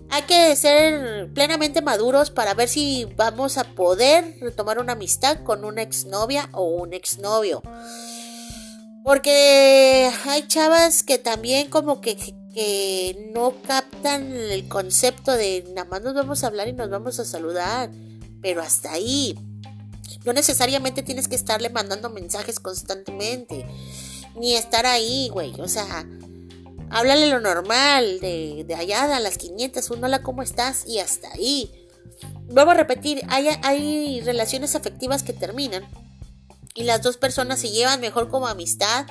hay 0.09 0.21
que 0.23 0.55
ser 0.55 1.31
plenamente 1.33 1.81
maduros 1.81 2.31
para 2.31 2.53
ver 2.53 2.69
si 2.69 3.05
vamos 3.15 3.57
a 3.57 3.63
poder 3.63 4.37
retomar 4.39 4.79
una 4.79 4.93
amistad 4.93 5.43
con 5.43 5.65
una 5.65 5.81
exnovia 5.81 6.49
o 6.53 6.63
un 6.63 6.93
exnovio. 6.93 7.61
Porque 9.03 10.11
hay 10.25 10.47
chavas 10.47 11.03
que 11.03 11.17
también 11.17 11.69
como 11.69 12.01
que, 12.01 12.17
que 12.57 13.29
no 13.35 13.53
captan 13.61 14.33
el 14.33 14.67
concepto 14.67 15.33
de 15.33 15.63
nada 15.75 15.87
más 15.87 16.01
nos 16.01 16.15
vamos 16.15 16.43
a 16.43 16.47
hablar 16.47 16.67
y 16.67 16.73
nos 16.73 16.89
vamos 16.89 17.19
a 17.19 17.25
saludar. 17.25 17.91
Pero 18.41 18.63
hasta 18.63 18.93
ahí. 18.93 19.37
No 20.25 20.33
necesariamente 20.33 21.03
tienes 21.03 21.27
que 21.27 21.35
estarle 21.35 21.69
mandando 21.69 22.09
mensajes 22.09 22.59
constantemente. 22.59 23.67
Ni 24.35 24.55
estar 24.55 24.87
ahí, 24.87 25.29
güey. 25.31 25.53
O 25.61 25.67
sea, 25.67 26.03
Háblale 26.89 27.27
lo 27.27 27.39
normal, 27.39 28.19
de, 28.21 28.63
de 28.65 28.73
allá 28.73 29.15
a 29.15 29.19
las 29.19 29.37
500, 29.37 29.91
un 29.91 30.03
hola, 30.05 30.23
¿cómo 30.23 30.41
estás? 30.41 30.87
Y 30.87 30.97
hasta 30.97 31.31
ahí. 31.33 31.87
Vuelvo 32.49 32.71
a 32.71 32.75
repetir, 32.75 33.21
hay, 33.27 33.49
hay 33.61 34.21
relaciones 34.21 34.73
afectivas 34.73 35.21
que 35.21 35.33
terminan. 35.33 35.85
y 36.73 36.83
las 36.83 37.03
dos 37.03 37.17
personas 37.17 37.59
se 37.59 37.69
llevan 37.69 38.01
mejor 38.01 38.29
como 38.29 38.47
amistad 38.47 39.05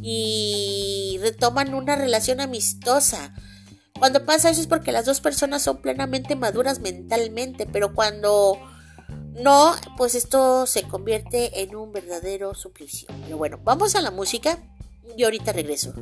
y 0.00 1.18
retoman 1.20 1.74
una 1.74 1.96
relación 1.96 2.40
amistosa. 2.40 3.34
Cuando 3.98 4.24
pasa 4.24 4.50
eso 4.50 4.60
es 4.60 4.66
porque 4.66 4.92
las 4.92 5.04
dos 5.04 5.20
personas 5.20 5.62
son 5.62 5.82
plenamente 5.82 6.36
maduras 6.36 6.80
mentalmente, 6.80 7.66
pero 7.66 7.94
cuando 7.94 8.58
no, 9.34 9.74
pues 9.96 10.14
esto 10.14 10.66
se 10.66 10.82
convierte 10.82 11.62
en 11.62 11.74
un 11.76 11.92
verdadero 11.92 12.54
suplicio. 12.54 13.08
Pero 13.24 13.38
bueno, 13.38 13.60
vamos 13.64 13.94
a 13.94 14.00
la 14.00 14.10
música 14.10 14.58
y 15.16 15.24
ahorita 15.24 15.52
regreso. 15.52 15.94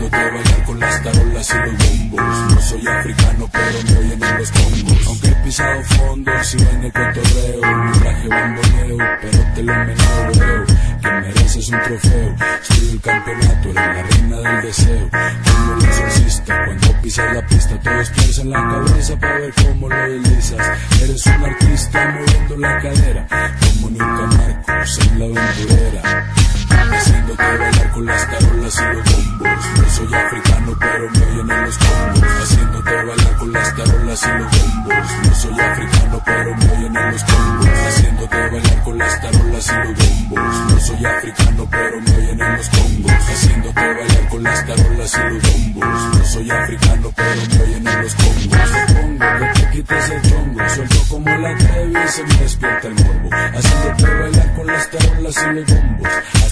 Haciéndote 0.00 0.30
bailar 0.30 0.64
con 0.64 0.80
las 0.80 1.00
carolas 1.00 1.50
y 1.50 1.58
los 1.58 2.10
bombos. 2.10 2.54
No 2.54 2.62
soy 2.62 2.86
africano, 2.86 3.50
pero 3.52 4.00
me 4.00 4.08
llenan 4.08 4.38
los 4.38 4.50
congos. 4.50 5.06
Aunque 5.06 5.28
he 5.28 5.34
pisado 5.44 5.82
fondo, 5.82 6.32
sigo 6.42 6.70
en 6.70 6.84
el 6.84 6.92
cotorreo. 6.92 7.60
Mi 7.84 7.92
traje 7.98 8.28
bombonero, 8.28 8.96
pero 9.20 9.44
te 9.54 9.62
lo 9.62 9.74
meneo, 9.74 10.32
veo. 10.38 10.64
Que 11.02 11.10
mereces 11.10 11.68
un 11.68 11.80
trofeo. 11.82 12.34
Estoy 12.62 12.88
el 12.90 13.00
campeonato, 13.00 13.68
eres 13.68 13.74
la 13.74 14.02
reina 14.02 14.36
del 14.36 14.62
deseo. 14.62 15.10
Como 15.10 15.74
el 15.74 15.84
exorcista, 15.84 16.64
cuando 16.64 17.02
pisas 17.02 17.34
la 17.34 17.46
pista, 17.46 17.80
todos 17.80 18.10
piensan 18.10 18.50
la 18.50 18.68
cabeza 18.68 19.16
para 19.18 19.38
ver 19.38 19.54
cómo 19.54 19.88
lo 19.88 20.08
deslizas. 20.08 20.78
Eres 21.02 21.26
un 21.26 21.44
artista 21.44 22.08
moviendo 22.08 22.56
la 22.56 22.78
cadera, 22.80 23.26
como 23.74 23.90
nunca 23.90 24.36
Marcos 24.36 24.98
en 24.98 25.18
la 25.18 25.24
aventurera. 25.26 26.26
Haciéndote 26.70 27.42
bailar 27.58 27.90
con 27.92 28.06
las 28.06 28.26
carolas 28.26 28.80
y 28.80 28.94
los 28.94 29.04
bombos. 29.04 29.64
No 29.80 29.90
soy 29.90 30.14
africano, 30.14 30.76
pero 30.78 31.10
me 31.10 31.24
oyen 31.24 31.50
en 31.50 31.64
los 31.64 31.78
combos. 31.78 32.30
Haciéndote 32.42 32.92
bailar 32.92 33.36
con 33.38 33.52
las 33.52 33.72
carolas 33.72 34.22
y 34.22 34.38
los 34.38 34.50
bombos. 34.50 35.06
No 35.24 35.34
soy 35.34 35.60
africano, 35.60 36.22
pero 36.24 36.56
me 36.56 36.70
oyen 36.72 36.96
en 36.96 37.12
los 37.12 37.24
combos. 37.24 37.68
Haciéndote 37.88 38.36
bailar 38.36 38.82
con 38.84 38.98
las 38.98 39.16
carolas 39.16 39.68
y 39.68 39.88
los 39.88 40.30
bombos. 40.30 40.70
No 40.70 40.80
soy 40.80 41.04
africano, 41.06 41.68
pero 41.70 42.00
me 42.00 42.16
oyen 42.16 42.40
en 42.40 42.56
los 42.56 42.68
combos. 42.68 43.12
Haciéndote 43.12 43.80
bailar 43.80 44.28
con 44.28 44.42
las 44.42 44.62
carolas 44.62 45.14
y 45.14 45.34
los 45.34 45.42
bombos. 45.42 46.18
No 46.18 46.24
soy 46.24 46.50
africano, 46.50 47.12
pero 47.16 47.40
me 47.50 47.62
oyen 47.62 47.86
en 47.88 48.02
los 48.02 48.14
combos. 48.14 48.70
Pongo 48.94 49.26
que 49.38 49.60
te 49.60 49.70
quites 49.70 50.10
el 50.10 50.22
chongo. 50.30 50.68
Suelto 50.70 50.98
como 51.08 51.36
la 51.36 51.56
Trevi 51.56 51.94
y 52.04 52.08
se 52.08 52.22
me 52.24 52.34
despierta 52.36 52.88
el 52.88 52.94
morbo. 52.94 53.28
Haciéndote 53.32 54.14
bailar 54.14 54.54
con 54.54 54.66
las 54.66 54.86
carolas 54.86 55.36
y 55.36 55.54
los 55.54 55.66
bombos. 55.66 56.08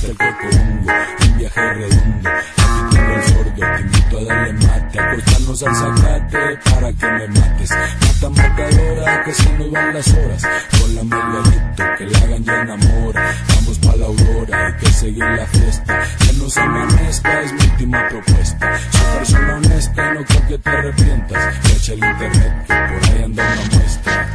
El 0.08 0.16
un 0.16 1.38
viaje 1.38 1.74
redondo. 1.74 3.07
Sordo, 3.22 3.52
te 3.54 3.81
invito 3.81 4.18
a 4.18 4.24
darle 4.24 4.52
mate. 4.52 5.00
Acostarnos 5.00 5.62
al 5.62 5.76
zacate 5.76 6.59
para 6.70 6.92
que 6.92 7.07
me 7.07 7.28
mates. 7.28 7.70
Mata 7.70 8.31
matadora, 8.31 9.24
que 9.24 9.33
se 9.33 9.52
nos 9.59 9.70
van 9.70 9.94
las 9.94 10.09
horas. 10.09 10.42
Con 10.81 10.94
la 10.94 11.04
Margarito, 11.04 11.85
que 11.98 12.04
la 12.07 12.18
hagan 12.18 12.44
ya 12.44 12.61
enamora. 12.62 13.35
Vamos 13.54 13.78
pa' 13.78 13.96
la 13.96 14.07
aurora, 14.07 14.66
hay 14.66 14.72
que 14.74 14.87
seguir 14.92 15.24
la 15.24 15.46
fiesta. 15.46 16.02
Que 16.18 16.33
no 16.35 16.48
se 16.48 16.61
amanezca, 16.61 17.40
es 17.42 17.52
mi 17.52 17.61
última 17.61 18.09
propuesta. 18.09 18.78
Soy 18.90 19.18
persona 19.18 19.54
honesta, 19.54 20.14
no 20.14 20.24
creo 20.24 20.46
que 20.48 20.59
te 20.59 20.70
arrepientas. 20.70 21.54
Echa 21.76 21.92
el 21.92 22.04
internet, 22.04 22.52
por 22.66 23.11
ahí 23.11 23.22
anda 23.24 23.44
una 23.44 23.78
muestra. 23.78 24.28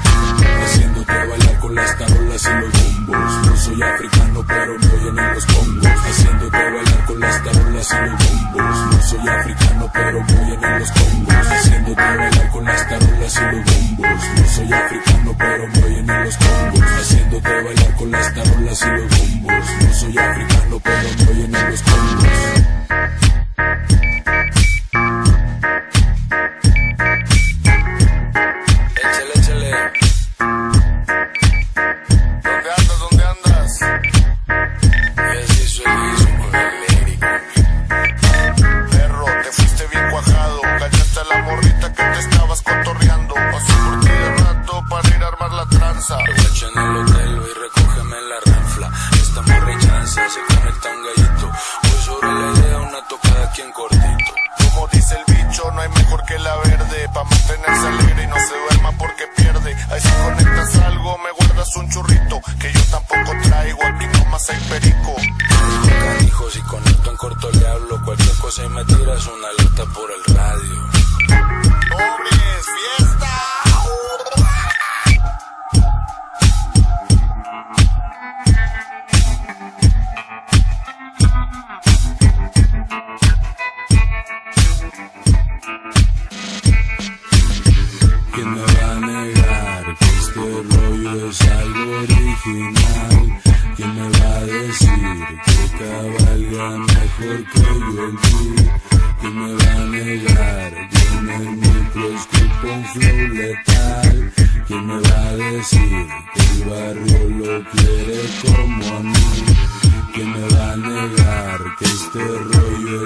Haciéndote 0.64 1.14
bailar 1.14 1.60
con 1.60 1.76
las 1.76 1.92
carolas 1.96 2.46
y 2.46 2.62
los 2.62 2.72
bombos. 2.72 3.48
No 3.48 3.58
soy 3.58 3.84
africano, 3.84 4.46
pero 4.48 4.74
oyen 4.76 5.20
en 5.20 5.34
los 5.34 5.46
congos. 5.46 5.88
Haciéndote 5.88 6.58
bailar 6.58 7.06
con 7.06 7.20
las 7.20 7.40
carolas 7.40 7.92
y 7.92 8.10
los 8.10 8.54
bombos. 8.54 8.73
No 8.74 9.02
soy 9.02 9.28
africano, 9.28 9.90
pero 9.94 10.18
oyen 10.20 10.64
en 10.64 10.80
los 10.80 10.92
congos. 10.92 11.48
Haciéndote 11.52 12.02
bailar 12.02 12.50
con 12.52 12.66
las 12.66 12.84
carolas 12.84 13.36
y 13.38 13.56
los 13.56 13.66
bombos. 13.66 14.24
No 14.38 14.46
soy 14.48 14.74
africano, 14.74 15.36
pero 15.38 15.64
oyen 15.86 16.10
en 16.10 16.24
los 16.24 16.38
congos. 16.38 16.92
Haciéndote 17.00 17.50
bailar 17.64 17.96
con 17.96 18.12
las 18.12 18.30
carolas 18.30 18.82
y 18.82 18.90
los 18.90 19.18
bombos. 19.18 19.66
No 19.82 19.94
soy 19.94 20.18
africano, 20.18 20.80
pero 20.84 21.32
oyen 21.32 21.56
en 21.56 21.72
los 21.72 21.82
congos. 21.84 22.64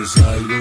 Es 0.08 0.16
algo 0.24 0.57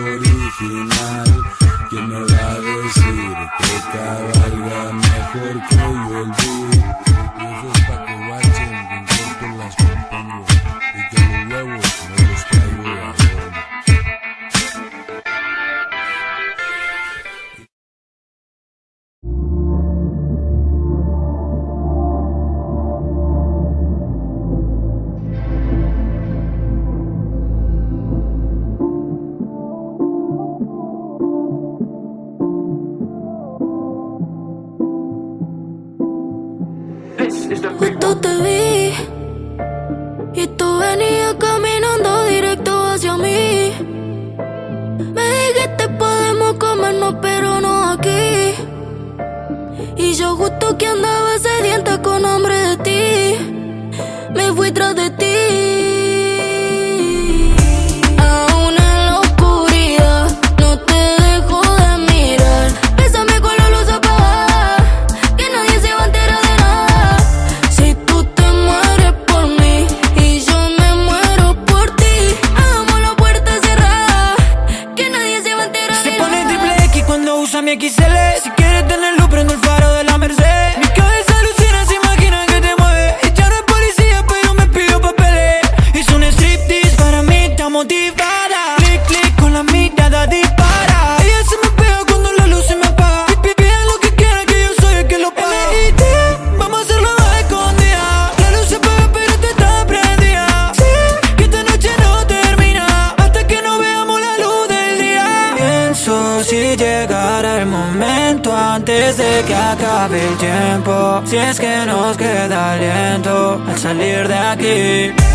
Si 111.36 111.42
es 111.42 111.60
que 111.60 111.84
nos 111.84 112.16
queda 112.16 112.72
aliento 112.72 113.60
al 113.68 113.78
salir 113.78 114.26
de 114.26 114.34
aquí. 114.34 115.25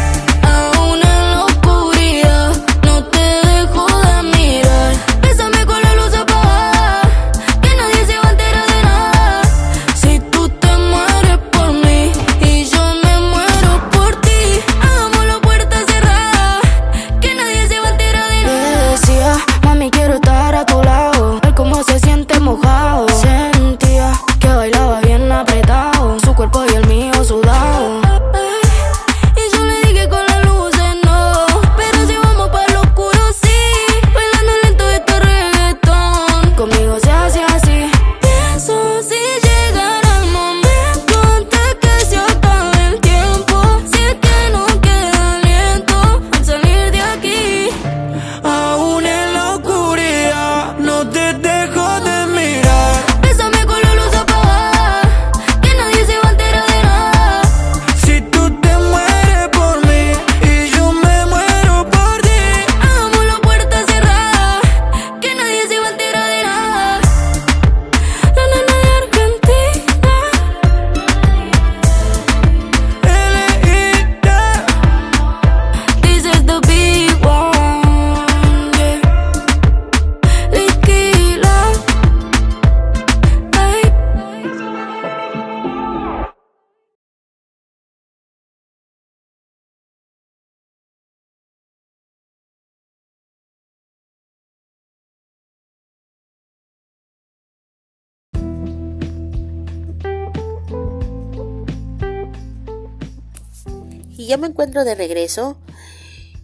Ya 104.32 104.38
me 104.38 104.48
encuentro 104.48 104.86
de 104.86 104.96
regreso. 104.96 105.58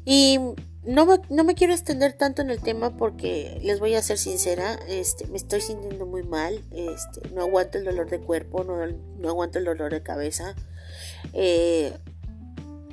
Y 0.03 0.39
no 0.83 1.05
me, 1.05 1.19
no 1.29 1.43
me 1.43 1.55
quiero 1.55 1.73
extender 1.73 2.13
tanto 2.13 2.41
en 2.41 2.49
el 2.49 2.61
tema 2.61 2.95
porque 2.97 3.59
les 3.63 3.79
voy 3.79 3.95
a 3.95 4.01
ser 4.01 4.17
sincera, 4.17 4.77
este, 4.87 5.25
me 5.27 5.37
estoy 5.37 5.61
sintiendo 5.61 6.05
muy 6.05 6.23
mal, 6.23 6.63
este, 6.71 7.29
no 7.33 7.41
aguanto 7.41 7.77
el 7.77 7.85
dolor 7.85 8.09
de 8.09 8.19
cuerpo, 8.19 8.63
no, 8.63 8.85
no 8.85 9.29
aguanto 9.29 9.59
el 9.59 9.65
dolor 9.65 9.91
de 9.91 10.03
cabeza. 10.03 10.55
Eh, 11.33 11.93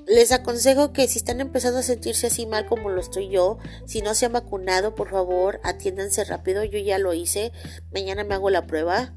les 0.06 0.32
aconsejo 0.32 0.92
que 0.92 1.08
si 1.08 1.18
están 1.18 1.40
empezando 1.40 1.78
a 1.78 1.82
sentirse 1.82 2.28
así 2.28 2.46
mal 2.46 2.66
como 2.66 2.90
lo 2.90 3.00
estoy 3.00 3.28
yo, 3.28 3.58
si 3.86 4.00
no 4.00 4.14
se 4.14 4.26
han 4.26 4.32
vacunado, 4.32 4.94
por 4.94 5.10
favor, 5.10 5.60
atiéndanse 5.64 6.24
rápido. 6.24 6.62
Yo 6.62 6.78
ya 6.78 6.98
lo 6.98 7.14
hice, 7.14 7.52
mañana 7.92 8.22
me 8.22 8.34
hago 8.34 8.50
la 8.50 8.66
prueba. 8.66 9.14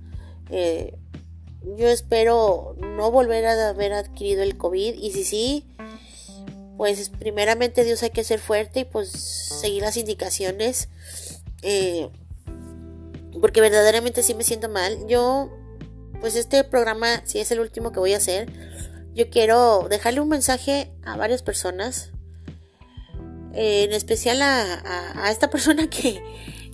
Eh, 0.49 0.97
yo 1.77 1.87
espero 1.89 2.75
no 2.79 3.11
volver 3.11 3.45
a 3.45 3.69
haber 3.69 3.93
adquirido 3.93 4.43
el 4.43 4.57
COVID 4.57 4.95
y 4.95 5.11
si 5.11 5.23
sí, 5.23 5.65
pues 6.77 7.09
primeramente 7.09 7.83
Dios 7.83 8.03
hay 8.03 8.11
que 8.11 8.23
ser 8.23 8.39
fuerte 8.39 8.81
y 8.81 8.85
pues 8.85 9.09
seguir 9.09 9.83
las 9.83 9.97
indicaciones. 9.97 10.89
Eh, 11.63 12.09
porque 13.41 13.61
verdaderamente 13.61 14.23
sí 14.23 14.33
me 14.33 14.43
siento 14.43 14.69
mal. 14.69 15.05
Yo, 15.07 15.49
pues 16.21 16.35
este 16.35 16.63
programa, 16.63 17.21
si 17.25 17.39
es 17.39 17.51
el 17.51 17.59
último 17.59 17.91
que 17.91 17.99
voy 17.99 18.13
a 18.13 18.17
hacer, 18.17 18.51
yo 19.13 19.29
quiero 19.29 19.87
dejarle 19.89 20.21
un 20.21 20.29
mensaje 20.29 20.91
a 21.03 21.17
varias 21.17 21.41
personas. 21.43 22.11
eh, 23.53 23.83
en 23.85 23.93
especial 23.93 24.41
a, 24.43 24.73
a- 24.75 25.25
a 25.25 25.31
esta 25.31 25.49
persona 25.51 25.89
que 25.89 26.21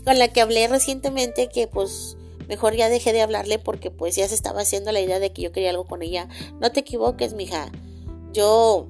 con 0.04 0.20
la 0.20 0.28
que 0.28 0.42
hablé 0.42 0.68
recientemente 0.68 1.48
que 1.48 1.68
pues 1.68 2.18
mejor 2.48 2.76
ya 2.76 2.90
dejé 2.90 3.14
de 3.14 3.22
hablarle 3.22 3.60
porque 3.60 3.92
pues 3.92 4.16
ya 4.16 4.28
se 4.28 4.36
estaba 4.36 4.62
haciendo 4.62 4.92
la 4.92 5.02
idea 5.02 5.20
de 5.20 5.32
que 5.32 5.42
yo 5.42 5.52
quería 5.52 5.70
algo 5.70 5.86
con 5.86 6.02
ella. 6.02 6.28
No 6.60 6.72
te 6.72 6.82
equivoques, 6.82 7.34
mija. 7.34 7.72
Yo 8.32 8.88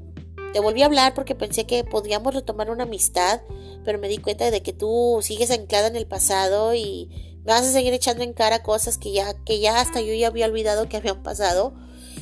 te 0.54 0.60
volví 0.60 0.82
a 0.84 0.86
hablar 0.86 1.14
porque 1.14 1.36
pensé 1.36 1.66
que 1.66 1.84
podíamos 1.84 2.34
retomar 2.34 2.70
una 2.70 2.84
amistad, 2.84 3.42
pero 3.84 4.00
me 4.00 4.08
di 4.08 4.18
cuenta 4.18 4.52
de 4.52 4.62
que 4.62 4.74
tú 4.74 5.20
sigues 5.22 5.52
anclada 5.52 5.88
en 5.88 5.96
el 5.96 6.08
pasado 6.08 6.74
y 6.74 7.10
me 7.44 7.52
vas 7.52 7.64
a 7.64 7.72
seguir 7.72 7.94
echando 7.94 8.24
en 8.24 8.34
cara 8.34 8.64
cosas 8.64 8.98
que 8.98 9.12
ya 9.12 9.34
que 9.44 9.60
ya 9.60 9.80
hasta 9.80 10.00
yo 10.00 10.14
ya 10.14 10.28
había 10.28 10.46
olvidado 10.46 10.88
que 10.88 10.98
habían 10.98 11.24
pasado 11.24 11.74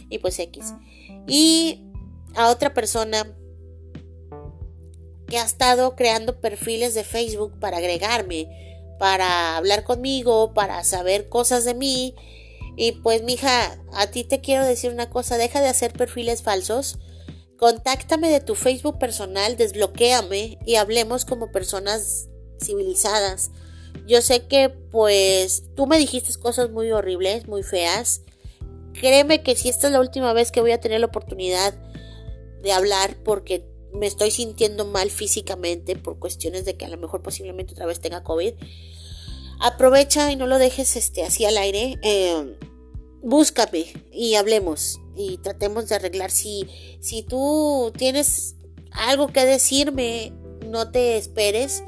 y 0.10 0.20
pues 0.20 0.40
X. 0.40 0.74
Y 1.28 1.84
a 2.36 2.50
otra 2.50 2.74
persona 2.74 3.36
que 5.28 5.38
ha 5.38 5.46
estado 5.46 5.96
creando 5.96 6.42
perfiles 6.42 6.94
de 6.94 7.04
Facebook 7.04 7.58
para 7.60 7.78
agregarme, 7.78 8.71
para 9.02 9.58
hablar 9.58 9.84
conmigo, 9.84 10.54
para 10.54 10.84
saber 10.84 11.28
cosas 11.28 11.66
de 11.66 11.74
mí. 11.74 12.14
Y 12.78 12.92
pues, 12.92 13.24
mija, 13.24 13.80
a 13.94 14.12
ti 14.12 14.24
te 14.24 14.42
quiero 14.42 14.64
decir 14.64 14.92
una 14.92 15.10
cosa, 15.10 15.38
deja 15.38 15.60
de 15.60 15.70
hacer 15.70 15.92
perfiles 15.92 16.44
falsos. 16.44 17.00
Contáctame 17.58 18.30
de 18.30 18.42
tu 18.42 18.54
Facebook 18.54 19.00
personal, 19.00 19.58
desbloquéame 19.58 20.60
y 20.68 20.76
hablemos 20.76 21.26
como 21.26 21.52
personas 21.52 22.30
civilizadas. 22.64 23.50
Yo 24.06 24.22
sé 24.22 24.46
que 24.46 24.70
pues 24.70 25.64
tú 25.76 25.88
me 25.88 25.98
dijiste 25.98 26.40
cosas 26.40 26.70
muy 26.70 26.92
horribles, 26.92 27.48
muy 27.48 27.64
feas. 27.64 28.22
Créeme 28.94 29.42
que 29.42 29.56
si 29.56 29.70
esta 29.70 29.88
es 29.88 29.94
la 29.94 30.00
última 30.00 30.32
vez 30.34 30.52
que 30.52 30.62
voy 30.62 30.74
a 30.74 30.80
tener 30.80 31.00
la 31.00 31.08
oportunidad 31.08 31.74
de 32.62 32.72
hablar 32.72 33.16
porque 33.26 33.66
me 33.94 34.08
estoy 34.08 34.32
sintiendo 34.32 34.86
mal 34.86 35.10
físicamente 35.10 35.96
por 35.96 36.20
cuestiones 36.20 36.66
de 36.66 36.78
que 36.78 36.86
a 36.86 36.90
lo 36.90 36.98
mejor 36.98 37.22
posiblemente 37.22 37.74
otra 37.74 37.86
vez 37.86 38.00
tenga 38.00 38.24
COVID. 38.24 38.54
Aprovecha 39.60 40.32
y 40.32 40.36
no 40.36 40.48
lo 40.48 40.58
dejes 40.58 40.96
este, 40.96 41.24
así 41.24 41.46
al 41.46 41.58
aire. 41.58 42.00
Eh, 42.02 42.58
búscame 43.22 43.94
y 44.12 44.36
hablemos 44.36 45.00
y 45.16 45.38
tratemos 45.38 45.90
de 45.90 45.96
arreglar. 45.96 46.32
Si, 46.32 46.68
si 47.00 47.24
tú 47.24 47.92
tienes 47.96 48.56
algo 48.92 49.28
que 49.28 49.46
decirme, 49.46 50.34
no 50.66 50.92
te 50.92 51.18
esperes 51.18 51.84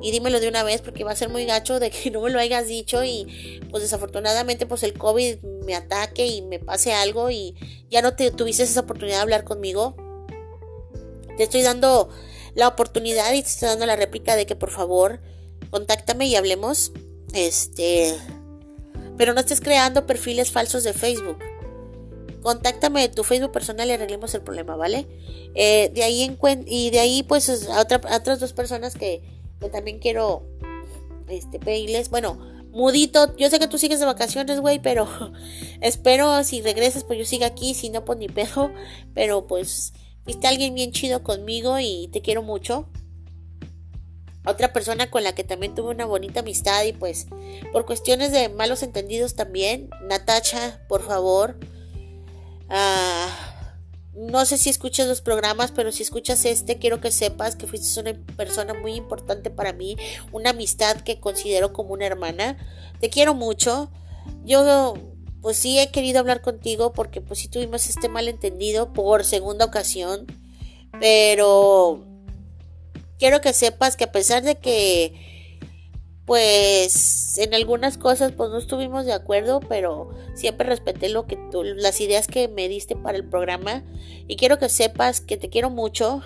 y 0.00 0.10
dímelo 0.10 0.40
de 0.40 0.48
una 0.48 0.62
vez 0.62 0.80
porque 0.80 1.04
va 1.04 1.12
a 1.12 1.16
ser 1.16 1.28
muy 1.28 1.44
gacho 1.44 1.80
de 1.80 1.90
que 1.90 2.10
no 2.12 2.20
me 2.20 2.30
lo 2.30 2.38
hayas 2.38 2.66
dicho 2.66 3.04
y 3.04 3.60
pues 3.70 3.82
desafortunadamente 3.82 4.66
pues 4.66 4.82
el 4.82 4.94
COVID 4.94 5.42
me 5.64 5.74
ataque 5.74 6.26
y 6.26 6.42
me 6.42 6.58
pase 6.58 6.92
algo 6.92 7.30
y 7.30 7.54
ya 7.90 8.02
no 8.02 8.14
te 8.14 8.30
tuviste 8.30 8.62
esa 8.62 8.80
oportunidad 8.80 9.16
de 9.18 9.22
hablar 9.22 9.44
conmigo. 9.44 9.96
Te 11.38 11.44
estoy 11.44 11.62
dando 11.62 12.10
la 12.54 12.68
oportunidad 12.68 13.32
y 13.32 13.42
te 13.42 13.48
estoy 13.48 13.68
dando 13.68 13.86
la 13.86 13.96
réplica 13.96 14.36
de 14.36 14.44
que 14.44 14.56
por 14.56 14.70
favor 14.70 15.20
contáctame 15.70 16.26
y 16.26 16.36
hablemos. 16.36 16.92
Este, 17.32 18.14
pero 19.16 19.32
no 19.32 19.40
estés 19.40 19.62
creando 19.62 20.06
perfiles 20.06 20.50
falsos 20.52 20.84
de 20.84 20.92
Facebook. 20.92 21.38
Contáctame 22.42 23.00
de 23.00 23.08
tu 23.08 23.24
Facebook 23.24 23.52
personal 23.52 23.88
y 23.88 23.92
arreglemos 23.92 24.34
el 24.34 24.42
problema, 24.42 24.76
¿vale? 24.76 25.06
Eh, 25.54 25.90
de 25.94 26.02
ahí 26.02 26.38
y 26.66 26.90
de 26.90 27.00
ahí 27.00 27.22
pues 27.22 27.48
a, 27.68 27.80
otra, 27.80 28.00
a 28.08 28.16
otras 28.18 28.38
dos 28.38 28.52
personas 28.52 28.94
que 28.94 29.22
que 29.60 29.68
también 29.68 29.98
quiero 29.98 30.42
este 31.28 31.58
pedirles, 31.58 32.10
bueno, 32.10 32.38
Mudito, 32.70 33.34
yo 33.36 33.48
sé 33.50 33.58
que 33.58 33.66
tú 33.66 33.78
sigues 33.78 33.98
de 33.98 34.06
vacaciones, 34.06 34.60
güey, 34.60 34.78
pero 34.78 35.08
espero 35.80 36.44
si 36.44 36.60
regresas 36.60 37.04
pues 37.04 37.18
yo 37.18 37.24
siga 37.24 37.46
aquí, 37.46 37.74
si 37.74 37.90
no 37.90 38.04
pues 38.04 38.18
ni 38.18 38.28
pedo, 38.28 38.70
pero 39.14 39.46
pues 39.46 39.92
fuiste 40.28 40.46
alguien 40.46 40.74
bien 40.74 40.92
chido 40.92 41.22
conmigo 41.22 41.78
y 41.78 42.10
te 42.12 42.20
quiero 42.20 42.42
mucho. 42.42 42.86
Otra 44.44 44.74
persona 44.74 45.10
con 45.10 45.24
la 45.24 45.34
que 45.34 45.42
también 45.42 45.74
tuve 45.74 45.88
una 45.88 46.04
bonita 46.04 46.40
amistad 46.40 46.84
y 46.84 46.92
pues 46.92 47.28
por 47.72 47.86
cuestiones 47.86 48.30
de 48.30 48.50
malos 48.50 48.82
entendidos 48.82 49.36
también, 49.36 49.88
Natacha, 50.02 50.84
por 50.86 51.02
favor. 51.02 51.58
Ah 52.68 53.54
no 54.18 54.44
sé 54.44 54.58
si 54.58 54.68
escuchas 54.68 55.06
los 55.06 55.22
programas, 55.22 55.70
pero 55.70 55.92
si 55.92 56.02
escuchas 56.02 56.44
este, 56.44 56.78
quiero 56.78 57.00
que 57.00 57.10
sepas 57.10 57.56
que 57.56 57.66
fuiste 57.66 58.00
una 58.00 58.12
persona 58.36 58.74
muy 58.74 58.96
importante 58.96 59.48
para 59.48 59.72
mí, 59.72 59.96
una 60.30 60.50
amistad 60.50 61.00
que 61.00 61.20
considero 61.20 61.72
como 61.72 61.94
una 61.94 62.04
hermana. 62.04 62.58
Te 63.00 63.08
quiero 63.08 63.32
mucho. 63.32 63.90
Yo 64.44 64.94
pues 65.42 65.56
sí 65.56 65.78
he 65.78 65.90
querido 65.90 66.20
hablar 66.20 66.40
contigo 66.40 66.92
porque 66.92 67.20
pues 67.20 67.40
sí 67.40 67.48
tuvimos 67.48 67.88
este 67.88 68.08
malentendido 68.08 68.92
por 68.92 69.24
segunda 69.24 69.64
ocasión, 69.64 70.26
pero 71.00 72.04
quiero 73.18 73.40
que 73.40 73.52
sepas 73.52 73.96
que 73.96 74.04
a 74.04 74.12
pesar 74.12 74.42
de 74.42 74.56
que 74.56 75.58
pues 76.24 77.38
en 77.38 77.54
algunas 77.54 77.96
cosas 77.96 78.32
pues 78.32 78.50
no 78.50 78.58
estuvimos 78.58 79.06
de 79.06 79.14
acuerdo, 79.14 79.60
pero 79.60 80.10
siempre 80.34 80.68
respeté 80.68 81.08
lo 81.08 81.26
que 81.26 81.38
tú, 81.50 81.62
las 81.64 82.00
ideas 82.00 82.26
que 82.26 82.48
me 82.48 82.68
diste 82.68 82.96
para 82.96 83.16
el 83.16 83.24
programa 83.26 83.82
y 84.26 84.36
quiero 84.36 84.58
que 84.58 84.68
sepas 84.68 85.20
que 85.20 85.36
te 85.36 85.48
quiero 85.48 85.70
mucho 85.70 86.22